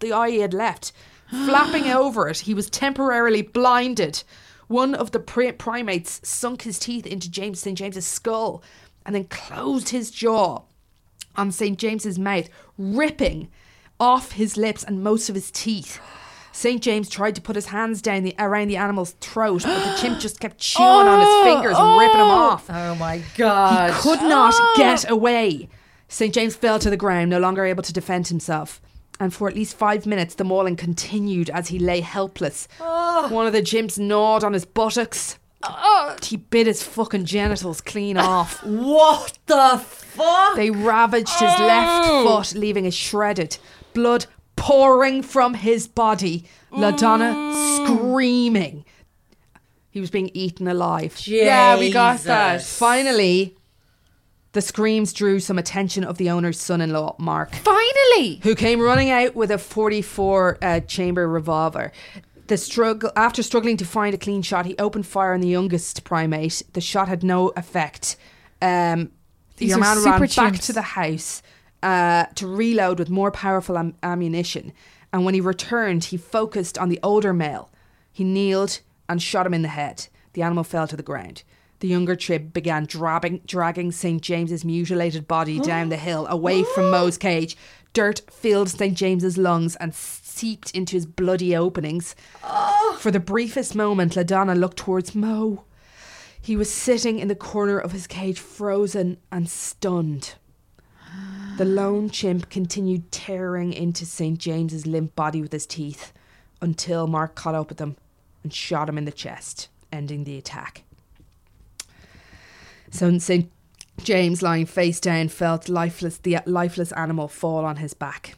[0.00, 0.92] the eye he had left.
[1.30, 4.22] Flapping over it, he was temporarily blinded.
[4.66, 7.76] One of the pri- primates sunk his teeth into James St.
[7.76, 8.62] James's skull
[9.04, 10.62] and then closed his jaw
[11.36, 11.78] on St.
[11.78, 13.48] James's mouth, ripping
[13.98, 16.00] off his lips and most of his teeth.
[16.52, 16.82] St.
[16.82, 20.18] James tried to put his hands down the, around the animal's throat, but the chimp
[20.18, 22.50] just kept chewing on his fingers and ripping them oh!
[22.50, 22.68] off.
[22.68, 23.94] Oh my god.
[23.94, 24.74] He could not ah!
[24.76, 25.68] get away.
[26.08, 26.34] St.
[26.34, 28.82] James fell to the ground, no longer able to defend himself.
[29.20, 32.66] And for at least five minutes, the mauling continued as he lay helpless.
[32.80, 33.28] Ah!
[33.30, 35.38] One of the chimps gnawed on his buttocks.
[36.22, 38.64] He bit his fucking genitals clean off.
[38.64, 40.56] What the fuck?
[40.56, 42.06] They ravaged his left
[42.52, 43.58] foot, leaving it shredded.
[43.92, 46.44] Blood pouring from his body.
[46.72, 48.84] LaDonna screaming.
[49.90, 51.20] He was being eaten alive.
[51.26, 52.62] Yeah, we got that.
[52.62, 53.56] Finally,
[54.52, 58.40] the screams drew some attention of the owner's son in law, Mark, Finally.
[58.44, 61.90] who came running out with a 44 uh, chamber revolver.
[62.50, 66.02] The struggle after struggling to find a clean shot, he opened fire on the youngest
[66.02, 66.64] primate.
[66.72, 68.16] The shot had no effect.
[68.60, 69.12] Um,
[69.58, 70.66] These your are man ran back chimps.
[70.66, 71.42] to the house
[71.80, 74.72] uh, to reload with more powerful am- ammunition.
[75.12, 77.70] And when he returned, he focused on the older male.
[78.12, 80.08] He kneeled and shot him in the head.
[80.32, 81.44] The animal fell to the ground.
[81.78, 84.20] The younger chib began dragging, dragging St.
[84.20, 87.56] James's mutilated body down the hill away from Moe's cage.
[87.92, 88.96] Dirt filled St.
[88.96, 89.94] James's lungs and
[90.30, 92.14] seeped into his bloody openings.
[92.42, 92.96] Oh.
[93.00, 95.64] For the briefest moment, LaDonna looked towards Moe.
[96.40, 100.34] He was sitting in the corner of his cage, frozen and stunned.
[101.58, 104.38] The lone chimp continued tearing into St.
[104.38, 106.12] James's limp body with his teeth
[106.62, 107.96] until Mark caught up with him
[108.42, 110.84] and shot him in the chest, ending the attack.
[112.90, 113.50] So St.
[114.02, 118.36] James, lying face down, felt lifeless the lifeless animal fall on his back.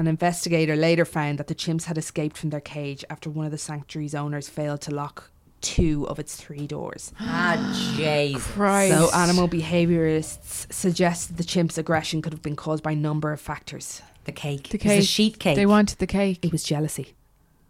[0.00, 3.52] An investigator later found that the chimps had escaped from their cage after one of
[3.52, 5.30] the sanctuary's owners failed to lock
[5.60, 7.12] two of its three doors.
[7.20, 8.42] Ah, Jesus.
[8.46, 8.94] Christ.
[8.96, 13.42] So, animal behaviorists suggest the chimp's aggression could have been caused by a number of
[13.42, 14.00] factors.
[14.24, 14.70] The cake.
[14.70, 15.04] The It's a cake.
[15.06, 15.56] sheet cake.
[15.56, 16.38] They wanted the cake.
[16.46, 17.12] It was jealousy.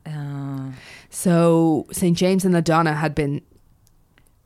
[0.07, 0.72] Oh.
[1.11, 2.16] So, St.
[2.16, 3.43] James and LaDonna had been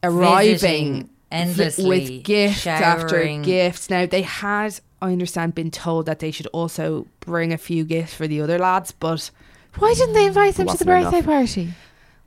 [0.02, 3.42] arriving Visiting endlessly, with gift after showering.
[3.42, 3.90] gift.
[3.90, 8.14] Now, they had, I understand, been told that they should also bring a few gifts
[8.14, 9.30] for the other lads, but
[9.78, 11.24] Why didn't they invite them to the birthday enough.
[11.26, 11.74] party?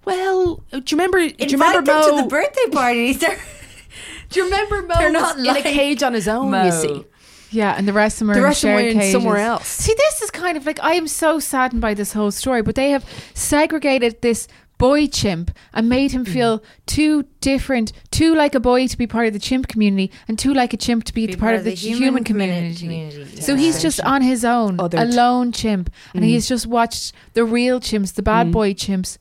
[0.06, 1.20] well, do you remember?
[1.20, 2.18] do you Invite remember them Moe?
[2.18, 3.14] to the birthday party?
[3.22, 3.40] They're,
[4.30, 4.96] do you remember Moe?
[4.96, 6.52] They're was not in a cage on his own.
[6.52, 6.66] Moe.
[6.66, 7.06] You see,
[7.52, 8.98] Yeah, and the rest of them are The in rest of them shared were in
[9.00, 9.12] cages.
[9.14, 9.68] somewhere else.
[9.68, 12.76] See, this is kind of like I am so saddened by this whole story, but
[12.76, 14.48] they have segregated this
[14.78, 16.64] boy chimp and made him feel mm.
[16.86, 20.54] too different, too like a boy to be part of the chimp community, and too
[20.54, 22.80] like a chimp to be, part of the, human, community.
[22.80, 23.42] community.
[23.42, 25.02] So he's just on his own, Othered.
[25.02, 26.50] a lone chimp, and he's mm.
[26.50, 28.52] just watched the real chimps, the bad mm.
[28.52, 29.18] boy chimps,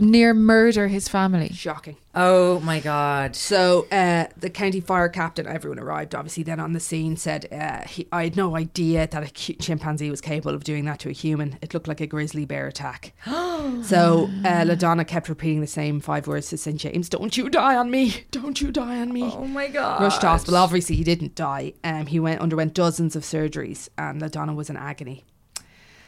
[0.00, 1.50] near murder his family.
[1.52, 1.96] Shocking.
[2.14, 3.34] Oh my god.
[3.34, 7.86] So uh, the county fire captain, everyone arrived obviously then on the scene, said, uh,
[7.88, 11.08] he, I had no idea that a cu- chimpanzee was capable of doing that to
[11.08, 11.58] a human.
[11.60, 13.14] It looked like a grizzly bear attack.
[13.26, 16.78] so uh, LaDonna kept repeating the same five words to St.
[16.78, 19.24] James, don't you die on me, don't you die on me.
[19.24, 20.00] Oh my god.
[20.00, 20.56] Rushed to hospital.
[20.58, 21.72] Obviously, he didn't die.
[21.82, 25.24] Um, he went underwent dozens of surgeries, and LaDonna was in agony.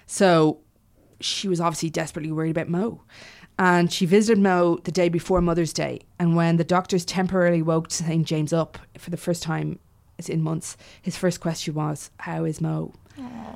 [0.07, 0.61] So
[1.21, 3.03] she was obviously desperately worried about Moe.
[3.59, 6.01] And she visited Moe the day before Mother's Day.
[6.19, 8.27] And when the doctors temporarily woke St.
[8.27, 9.79] James up for the first time
[10.29, 12.93] in months, his first question was, How is Moe?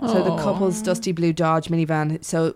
[0.06, 2.24] So the couple's dusty blue Dodge minivan.
[2.24, 2.54] So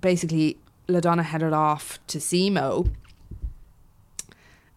[0.00, 0.58] basically,
[0.88, 2.86] LaDonna headed off to see Moe.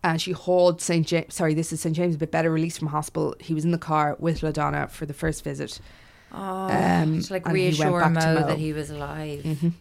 [0.04, 1.08] And she hauled St.
[1.08, 1.96] James, sorry, this is St.
[1.96, 3.34] James, a bit better, released from hospital.
[3.40, 5.80] He was in the car with LaDonna for the first visit.
[6.32, 8.48] Oh, Um, to like reassure Moe, to Moe.
[8.48, 9.74] that he was alive.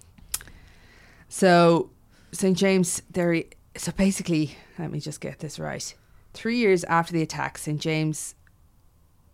[1.29, 1.91] So
[2.35, 2.59] St.
[2.59, 3.43] James, there.
[3.77, 5.95] So basically, let me just get this right.
[6.33, 7.81] Three years after the attack, St.
[7.81, 8.35] James.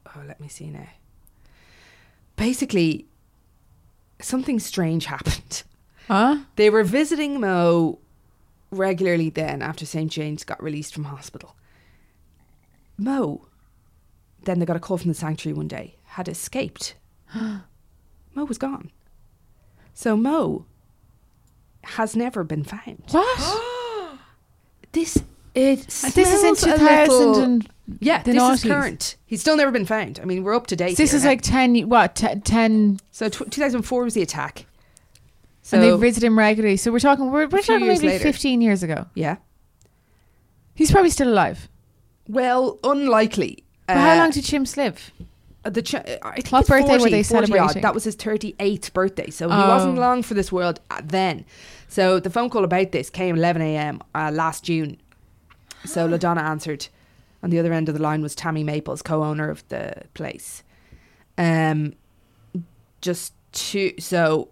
[0.06, 0.88] Oh, let me see now.
[2.36, 3.06] Basically,
[4.20, 5.62] something strange happened.
[6.08, 6.40] Huh?
[6.56, 8.00] They were visiting Moe
[8.70, 10.10] regularly then after St.
[10.10, 11.56] James got released from hospital.
[12.98, 13.46] Moe,
[14.44, 16.96] then they got a call from the sanctuary one day, had escaped.
[17.34, 18.90] Moe was gone.
[19.94, 20.66] So Moe
[21.84, 23.02] has never been found.
[23.10, 23.66] What?
[24.92, 25.16] This
[25.54, 27.68] it And this is in smells a 2000 little- and
[28.00, 28.54] yeah, the this noughties.
[28.54, 29.16] is current.
[29.26, 30.18] He's still never been found.
[30.20, 30.96] I mean, we're up to date.
[30.96, 31.30] this here is now.
[31.30, 33.28] like 10, what, te- 10, so.
[33.28, 34.66] Tw- 2004 was the attack.
[35.62, 36.76] So and they visit him regularly.
[36.76, 38.24] So we're talking, we're, we're talking years maybe later.
[38.24, 39.06] 15 years ago.
[39.14, 39.36] yeah.
[40.74, 41.68] He's probably still alive.
[42.26, 43.62] Well, unlikely.
[43.86, 45.10] But how Uh, long did Chimps live?
[45.64, 46.02] Uh, the ch- I
[46.36, 47.46] think What birthday were 40, they 40 odd.
[47.48, 47.82] celebrating?
[47.82, 49.30] That was his 38th birthday.
[49.30, 49.68] So he Oh.
[49.68, 51.44] wasn't long for this world uh, then.
[51.88, 54.00] So the phone call about this came 11 a.m.
[54.14, 54.96] Uh, last June.
[55.84, 56.88] So LaDonna answered.
[57.42, 60.62] On the other end of the line was Tammy Maples, co-owner of the place.
[61.38, 61.94] Um,
[63.00, 64.48] just to so,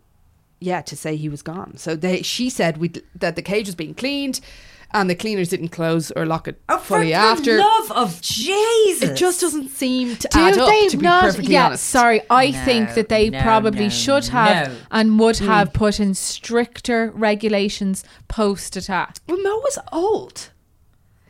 [0.59, 1.77] yeah, to say he was gone.
[1.77, 4.41] So they, she said we that the cage was being cleaned,
[4.93, 7.59] and the cleaners didn't close or lock it Oh, for fully the after.
[7.59, 9.03] love of Jesus!
[9.11, 10.68] It just doesn't seem to Do add up.
[10.68, 11.24] they To be not?
[11.24, 12.22] perfectly yeah, honest, sorry.
[12.30, 14.76] I No, think that they no, probably no, should have no.
[14.91, 15.47] and would Hmm.
[15.47, 19.18] have put in stricter regulations post attack.
[19.28, 20.51] Well, Moe was old.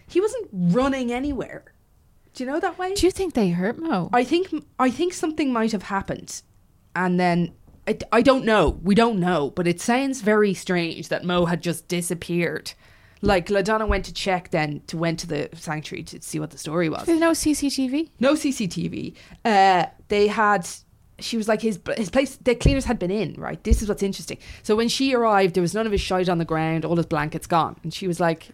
[0.06, 1.64] He wasn't running anywhere.
[2.34, 2.94] Do you know that way?
[2.94, 4.09] Do you think they hurt Moe?
[4.12, 4.48] I think
[4.78, 6.42] I think something might have happened,
[6.94, 7.52] and then
[7.88, 8.78] I, I don't know.
[8.82, 12.72] We don't know, but it sounds very strange that Moe had just disappeared.
[13.20, 16.58] Like LaDonna went to check, then to went to the sanctuary to see what the
[16.58, 17.04] story was.
[17.06, 18.10] There's no CCTV.
[18.20, 19.14] No CCTV.
[19.44, 20.68] Uh, they had.
[21.20, 22.36] She was like his his place.
[22.36, 23.34] The cleaners had been in.
[23.34, 23.62] Right.
[23.64, 24.38] This is what's interesting.
[24.62, 26.84] So when she arrived, there was none of his shite on the ground.
[26.84, 28.50] All his blankets gone, and she was like,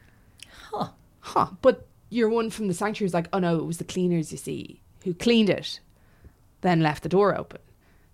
[0.73, 0.89] Huh.
[1.21, 1.47] huh.
[1.61, 4.39] But your one from the sanctuary was like, oh no, it was the cleaners, you
[4.39, 5.81] see, who cleaned it,
[6.61, 7.59] then left the door open.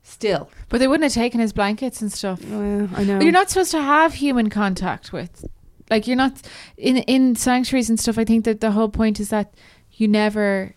[0.03, 2.43] Still, But they wouldn't have taken his blankets and stuff.
[2.47, 3.19] well, I know.
[3.19, 5.45] But You're not supposed to have human contact with.
[5.91, 6.41] Like you're not
[6.77, 8.17] in in sanctuaries and stuff.
[8.19, 9.53] I think that the whole point is that
[9.93, 10.75] you never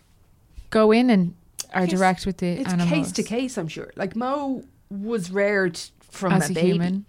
[0.70, 1.34] go in and
[1.72, 2.64] are direct with the animals.
[2.64, 2.90] It's animals.
[2.90, 3.92] case to case, I'm sure.
[3.96, 6.68] Like Moe was reared from As a, a baby.
[6.68, 7.06] human.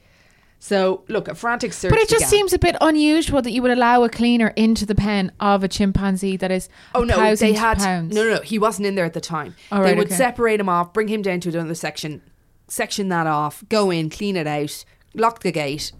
[0.59, 1.91] So look, a frantic search.
[1.91, 2.29] But it just began.
[2.29, 5.67] seems a bit unusual that you would allow a cleaner into the pen of a
[5.67, 8.15] chimpanzee that is Oh no, they had pounds.
[8.15, 8.41] no, no, no.
[8.41, 9.55] He wasn't in there at the time.
[9.69, 10.15] They right, would okay.
[10.15, 12.21] separate him off, bring him down to another section,
[12.67, 14.83] section that off, go in, clean it out,
[15.13, 15.91] lock the gate,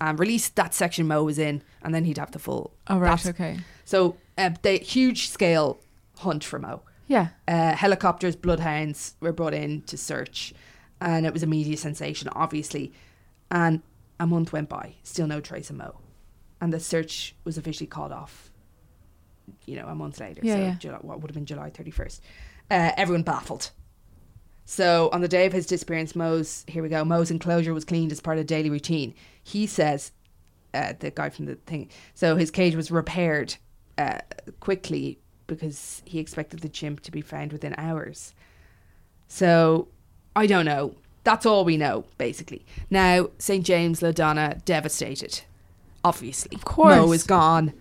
[0.00, 2.72] and release that section Moe was in, and then he'd have the full.
[2.88, 3.58] Oh right, that's- okay.
[3.84, 5.80] So uh, they huge scale
[6.18, 6.82] hunt for Moe.
[7.08, 7.28] Yeah.
[7.48, 10.54] Uh, helicopters, bloodhounds were brought in to search,
[11.00, 12.92] and it was a media sensation, obviously.
[13.50, 13.82] And
[14.20, 15.98] a month went by, still no trace of Moe,
[16.60, 18.50] and the search was officially called off.
[19.66, 20.74] You know, a month later, Yeah, so yeah.
[20.78, 22.22] July, what would have been July thirty first.
[22.70, 23.72] Uh, everyone baffled.
[24.64, 27.04] So on the day of his disappearance, Moe's here we go.
[27.04, 29.14] Moe's enclosure was cleaned as part of daily routine.
[29.50, 30.12] He says,
[30.72, 31.90] uh, the guy from the thing.
[32.14, 33.56] So his cage was repaired
[33.98, 34.18] uh,
[34.60, 38.34] quickly because he expected the chimp to be found within hours.
[39.26, 39.88] So
[40.36, 40.94] I don't know.
[41.24, 42.64] That's all we know, basically.
[42.88, 43.64] Now, St.
[43.66, 45.42] James, LaDonna, devastated.
[46.02, 46.56] Obviously.
[46.56, 46.96] Of course.
[46.96, 47.72] Moe is gone.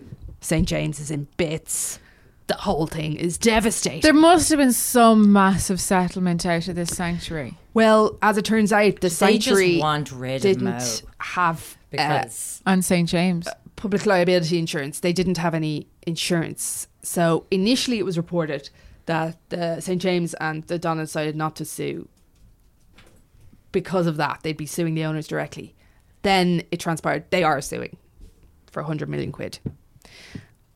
[0.42, 0.68] St.
[0.68, 2.00] James is in bits.
[2.50, 4.02] The whole thing is devastating.
[4.02, 7.58] There must have been some massive settlement out of this sanctuary.
[7.76, 11.78] well, as it turns out, the They sanctuary just want rid of didn't Moe have
[11.78, 13.08] uh, because And St.
[13.08, 13.48] James.
[13.76, 15.00] public liability insurance.
[15.00, 16.88] They didn't have any insurance.
[17.04, 18.72] So initially it was reported
[19.06, 20.02] that the St.
[20.02, 22.08] James and the Donna decided not to sue
[23.72, 24.40] because of that.
[24.42, 25.76] They'd be suing the owners directly.
[26.24, 27.96] Then it transpired they are suing.
[28.72, 29.60] for 100 million quid.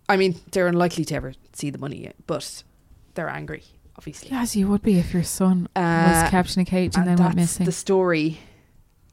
[0.07, 2.63] I mean, they're unlikely to ever see the money, but
[3.13, 3.63] they're angry,
[3.97, 4.29] obviously.
[4.31, 7.17] As you would be if your son Uh, was kept in a cage and, and
[7.17, 7.65] then went missing.
[7.65, 8.39] the story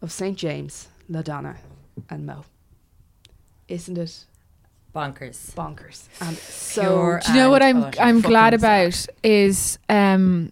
[0.03, 0.37] of St.
[0.37, 1.57] James, LaDonna,
[2.09, 2.45] and Moe.
[3.69, 4.25] Isn't it
[4.95, 5.53] Bonkers.
[5.55, 6.09] bonkers?
[6.21, 8.01] And so Pure Do you know what I'm utter.
[8.01, 10.51] I'm glad fucking about is um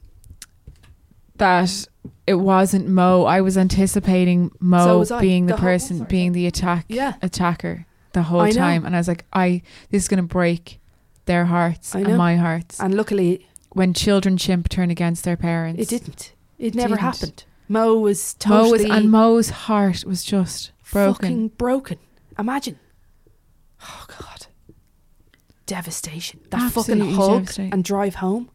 [1.36, 1.86] that
[2.26, 3.24] it wasn't Moe.
[3.24, 6.84] I was anticipating Moe So was being the, The whole- person sorry, being the attack
[6.88, 7.14] Yeah.
[7.22, 8.54] attacker the whole I know.
[8.56, 10.80] time and I was like I this is going to break
[11.28, 15.80] their hearts and my hearts and luckily when children chimp turn against their parents.
[15.80, 16.32] it didn't.
[16.58, 17.00] It never Didn't.
[17.02, 17.44] happened.
[17.68, 21.14] Moe was Moe totally was and Moe's heart was just broken.
[21.14, 21.98] fucking broken.
[22.38, 22.78] Imagine.
[23.82, 24.46] Oh God.
[25.66, 26.40] Devastation.
[26.50, 28.50] That Absolutely fucking hug and drive home.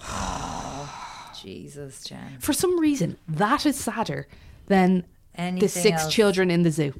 [1.42, 2.38] Jesus, Jen.
[2.40, 4.26] For some reason, that is sadder
[4.68, 5.04] than
[5.34, 6.12] Anything the six else?
[6.14, 6.94] children in the zoo.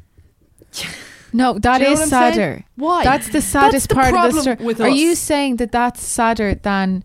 [1.34, 2.32] No, that Do you know is what saying?
[2.34, 2.64] sadder.
[2.76, 3.04] Why?
[3.04, 4.56] That's the saddest the part of the story.
[4.64, 7.04] with Are you saying that that's sadder than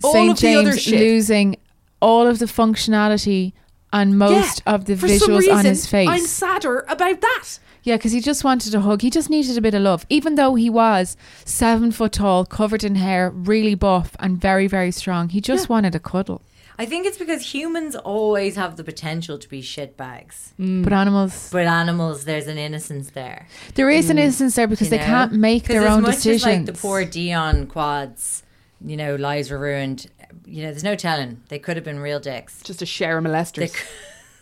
[0.00, 0.32] St.
[0.32, 1.56] of the other James losing
[2.00, 3.52] all of the functionality
[3.92, 6.08] and most Yeah, of the visuals reason, on his face?
[6.08, 7.44] I'm sadder about that.
[7.84, 9.02] yeah, because he just wanted a hug.
[9.02, 10.04] He just needed a bit of love.
[10.08, 14.90] Even though he was seven foot tall, covered in hair, really buff, and very, very
[14.90, 16.40] strong, he just wanted a cuddle.
[16.78, 20.52] I think it's because humans always have the potential to be shitbags.
[20.58, 20.82] Mm.
[20.82, 23.46] But animals, But animals, there's an innocence there.
[23.76, 25.04] there is an innocence there because you they know?
[25.04, 26.42] can't make their as own much decisions.
[26.46, 28.42] As like the poor Dionne quads,
[28.84, 30.10] you know, lives were ruined.
[30.46, 31.42] You know, there's no telling.
[31.48, 32.60] They could have been real dicks.
[32.62, 33.72] Just a share of molesters.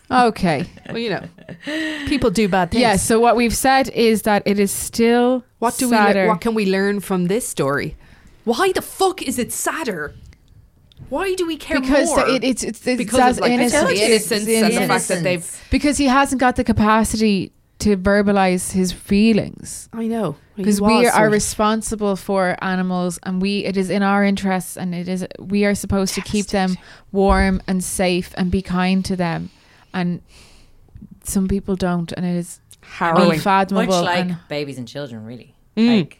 [0.09, 0.65] They okay.
[0.89, 1.27] well, you know,
[2.07, 2.81] people do bad things.
[2.81, 5.95] Yeah, so what we've said is that it is still What do we?
[5.95, 6.13] sadder.
[6.21, 7.95] lear- What can we learn from this story?
[8.43, 10.15] Why the fuck is it sadder?
[11.09, 12.27] Why do we care because more?
[12.29, 13.91] it, it's it's, it's because that's of like the innocent.
[13.91, 15.61] innocence It's and the fact that they've.
[15.69, 21.09] because he hasn't got the capacity to verbalize his feelings I know because we was
[21.09, 25.65] are responsible for animals and we it is in our interests and it is we
[25.65, 26.77] are supposed to keep them
[27.11, 29.49] warm and safe and be kind to them
[29.93, 30.21] and
[31.23, 33.27] some people don't and it is harrowing.
[33.27, 35.55] Much unfathomable like and babies and children, really.
[35.75, 35.97] Mm.
[35.97, 36.19] Like,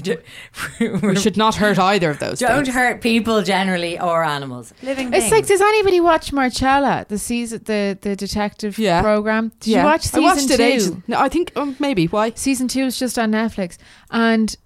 [0.80, 2.38] We should not hurt either of those.
[2.40, 2.74] don't things.
[2.74, 4.72] hurt people generally or animals.
[4.82, 5.32] Living it's things.
[5.32, 9.02] like does anybody watch Marcella the season the the detective Yeah.
[9.02, 9.80] program did Yeah.
[9.80, 10.92] you watch season I watched it two ages.
[11.08, 12.32] No, I think um, maybe why.
[12.34, 13.76] season two is just on Netflix,
[14.10, 14.56] and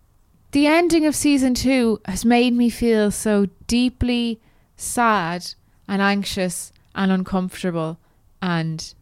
[0.52, 4.40] the ending of season two has made me feel so deeply
[4.76, 5.54] sad
[5.88, 7.98] and anxious and uncomfortable,
[8.40, 8.94] and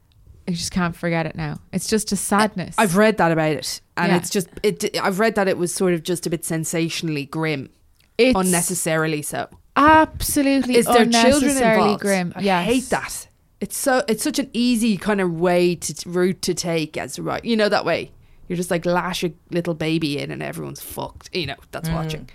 [0.48, 1.60] I just can't forget it now.
[1.72, 2.74] It's just a sadness.
[2.78, 4.18] I've read that about it, and Yeah.
[4.18, 4.96] it's just it.
[5.00, 7.70] I've read that it was sort of just a bit sensationally grim,
[8.18, 9.48] it's unnecessarily so.
[9.76, 12.00] absolutely Is there children involved?
[12.00, 12.32] grim.
[12.36, 12.66] I yes.
[12.66, 13.28] hate that.
[13.60, 17.44] It's so it's such an easy kind of way to route to take as right.
[17.44, 18.10] You know that way.
[18.48, 21.30] You're just like lash a little baby in and everyone's fucked.
[21.32, 21.94] You know that's Mm.
[21.94, 22.28] watching.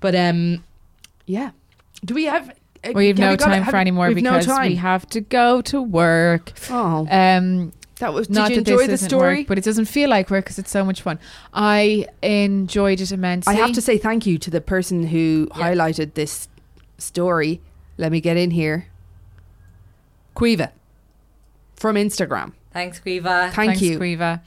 [0.00, 0.62] But um,
[1.26, 1.50] yeah.
[2.04, 2.54] Do we have?
[2.94, 5.06] We have have no we time have- for any more we've no because we have
[5.10, 6.52] to go to work.
[6.70, 8.26] Oh, Um, that was.
[8.28, 9.38] Did not you that enjoy this the isn't story?
[9.38, 11.18] work, but it doesn't feel like work because it's so much fun.
[11.54, 13.54] I enjoyed it immensely.
[13.54, 16.48] I have to say thank you to the person who highlighted this
[16.98, 17.60] story.
[17.98, 18.86] Let me get in here.
[20.34, 20.70] Quiva
[21.76, 22.52] from Instagram.
[22.72, 23.50] Thanks, Quiva.
[23.52, 23.98] Thank Thanks, you.
[23.98, 24.40] Quiva.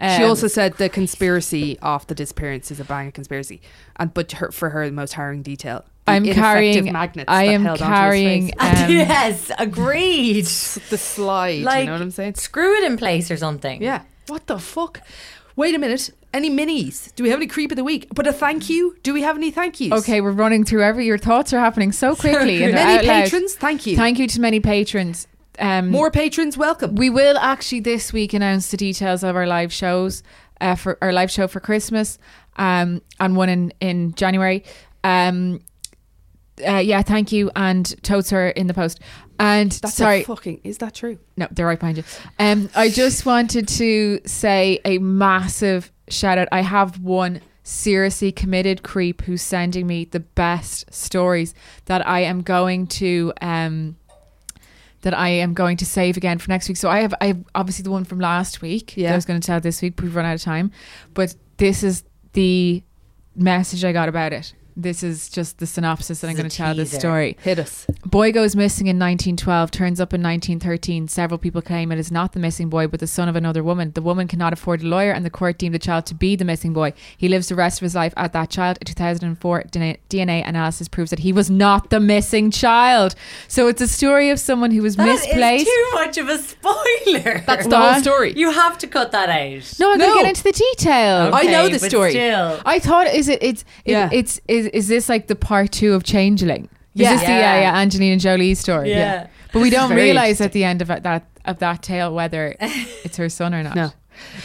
[0.00, 3.60] she Um, also said the conspiracy of the disappearance is a bang conspiracy,
[3.96, 5.84] and but her, for her the most harrowing detail.
[6.08, 6.92] I'm carrying.
[6.92, 7.28] magnets.
[7.28, 8.44] I am held onto his carrying.
[8.58, 10.44] Um, yes, agreed.
[10.90, 11.62] the slide.
[11.62, 12.34] like, you know what I'm saying?
[12.34, 13.82] Screw it in place or something.
[13.82, 14.02] Yeah.
[14.26, 15.00] What the fuck?
[15.56, 16.10] Wait a minute.
[16.34, 17.14] Any minis?
[17.14, 18.08] Do we have any creep of the week?
[18.14, 18.96] But a thank you?
[19.02, 19.92] Do we have any thank yous?
[20.00, 21.06] Okay, we're running through every.
[21.06, 22.62] Your thoughts are happening so quickly.
[22.62, 23.54] and Many patrons.
[23.54, 23.96] Thank you.
[23.96, 25.26] Thank you to many patrons.
[25.58, 26.56] Um, More patrons.
[26.56, 26.94] Welcome.
[26.94, 30.22] We will actually this week announce the details of our live shows
[30.60, 32.18] uh, for our live show for Christmas,
[32.56, 34.64] um, and one in in January.
[35.02, 35.60] Um,
[36.66, 39.00] uh, yeah, thank you, and totes are in the post.
[39.40, 40.60] And That's sorry, fucking.
[40.64, 41.18] Is that true?
[41.36, 42.04] no, they're right behind you.
[42.38, 46.48] Um, I just wanted to say a massive shout out.
[46.50, 51.54] I have one seriously committed creep who's sending me the best stories
[51.84, 53.96] that I am going to um
[55.02, 56.78] that I am going to save again for next week.
[56.78, 59.12] So I have I have obviously the one from last week that Yeah.
[59.12, 60.72] I was going to tell this week, but we've run out of time.
[61.14, 62.82] But this is the
[63.36, 64.54] message I got about it.
[64.80, 67.36] This is just the synopsis that I'm going to tell this story.
[67.42, 67.84] Hit us.
[68.06, 71.08] Boy goes missing in 1912, turns up in 1913.
[71.08, 73.90] Several people claim it is not the missing boy, but the son of another woman.
[73.90, 76.44] The woman cannot afford a lawyer, and the court deemed the child to be the
[76.44, 76.92] missing boy.
[77.16, 78.78] He lives the rest of his life at that child.
[78.80, 83.16] In 2004, DNA analysis proves that he was not the missing child.
[83.48, 85.24] So it's a story of someone who was misplaced.
[85.34, 85.66] That is misplaced.
[85.66, 87.42] too much of a spoiler.
[87.46, 88.32] That's the whole story.
[88.36, 89.78] You have to cut that out.
[89.80, 90.06] no, I'm No.
[90.06, 91.30] going to get into the detail.
[91.34, 92.10] I know the story.
[92.12, 92.60] Still.
[92.64, 94.08] I thought is it it's it, Yeah.
[94.12, 96.64] it's is, is this like the part two of Changeling?
[96.94, 97.12] Is Yeah.
[97.12, 97.60] this the yeah, Yeah.
[97.72, 98.90] yeah, Angelina Jolie story?
[98.90, 99.26] Yeah.
[99.52, 103.28] But we don't realize at the end of that of that tale whether it's her
[103.28, 103.74] son or not.
[103.76, 103.90] No.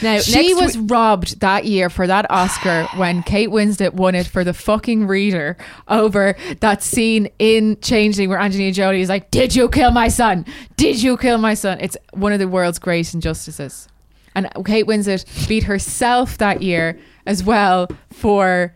[0.02, 4.26] Now, She was week- robbed that year for that Oscar when Kate Winslet won it
[4.26, 5.56] for the fucking reader
[5.88, 10.46] over that scene in Changeling where Angelina Jolie is like, Did you kill my son?
[10.76, 11.78] Did you kill my son?
[11.80, 13.88] It's one of the world's great injustices.
[14.36, 18.72] And Kate Winslet beat herself that year as well for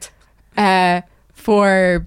[0.56, 1.00] uh
[1.38, 2.06] for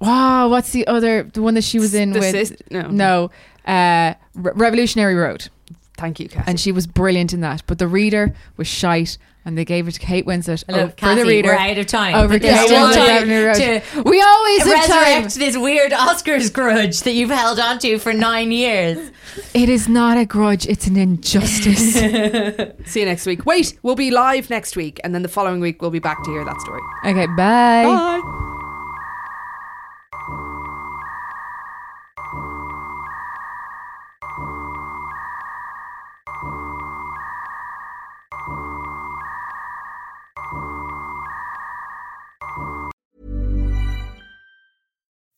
[0.00, 2.82] wow, what's the other the one that she was in The with sis- no.
[2.88, 3.30] no
[3.66, 5.48] uh Re- Revolutionary Road
[5.96, 6.44] Thank you, Cassie.
[6.48, 7.64] and she was brilliant in that.
[7.66, 11.14] But the reader was shite, and they gave it to Kate Winslet Hello, oh, for
[11.16, 11.48] the reader.
[11.48, 12.14] we're out of time.
[12.14, 13.54] Over But Kate Winslet, time Revenue Road.
[13.56, 15.24] to We always have time.
[15.24, 19.10] resurrect this weird Oscars grudge that you've held onto for nine years.
[19.54, 21.94] It is not a grudge; it's an injustice.
[22.92, 23.44] See you next week.
[23.44, 26.30] Wait, we'll be live next week, and then the following week we'll be back to
[26.30, 26.80] hear that story.
[27.06, 27.82] okay, bye.
[28.22, 28.44] Bye.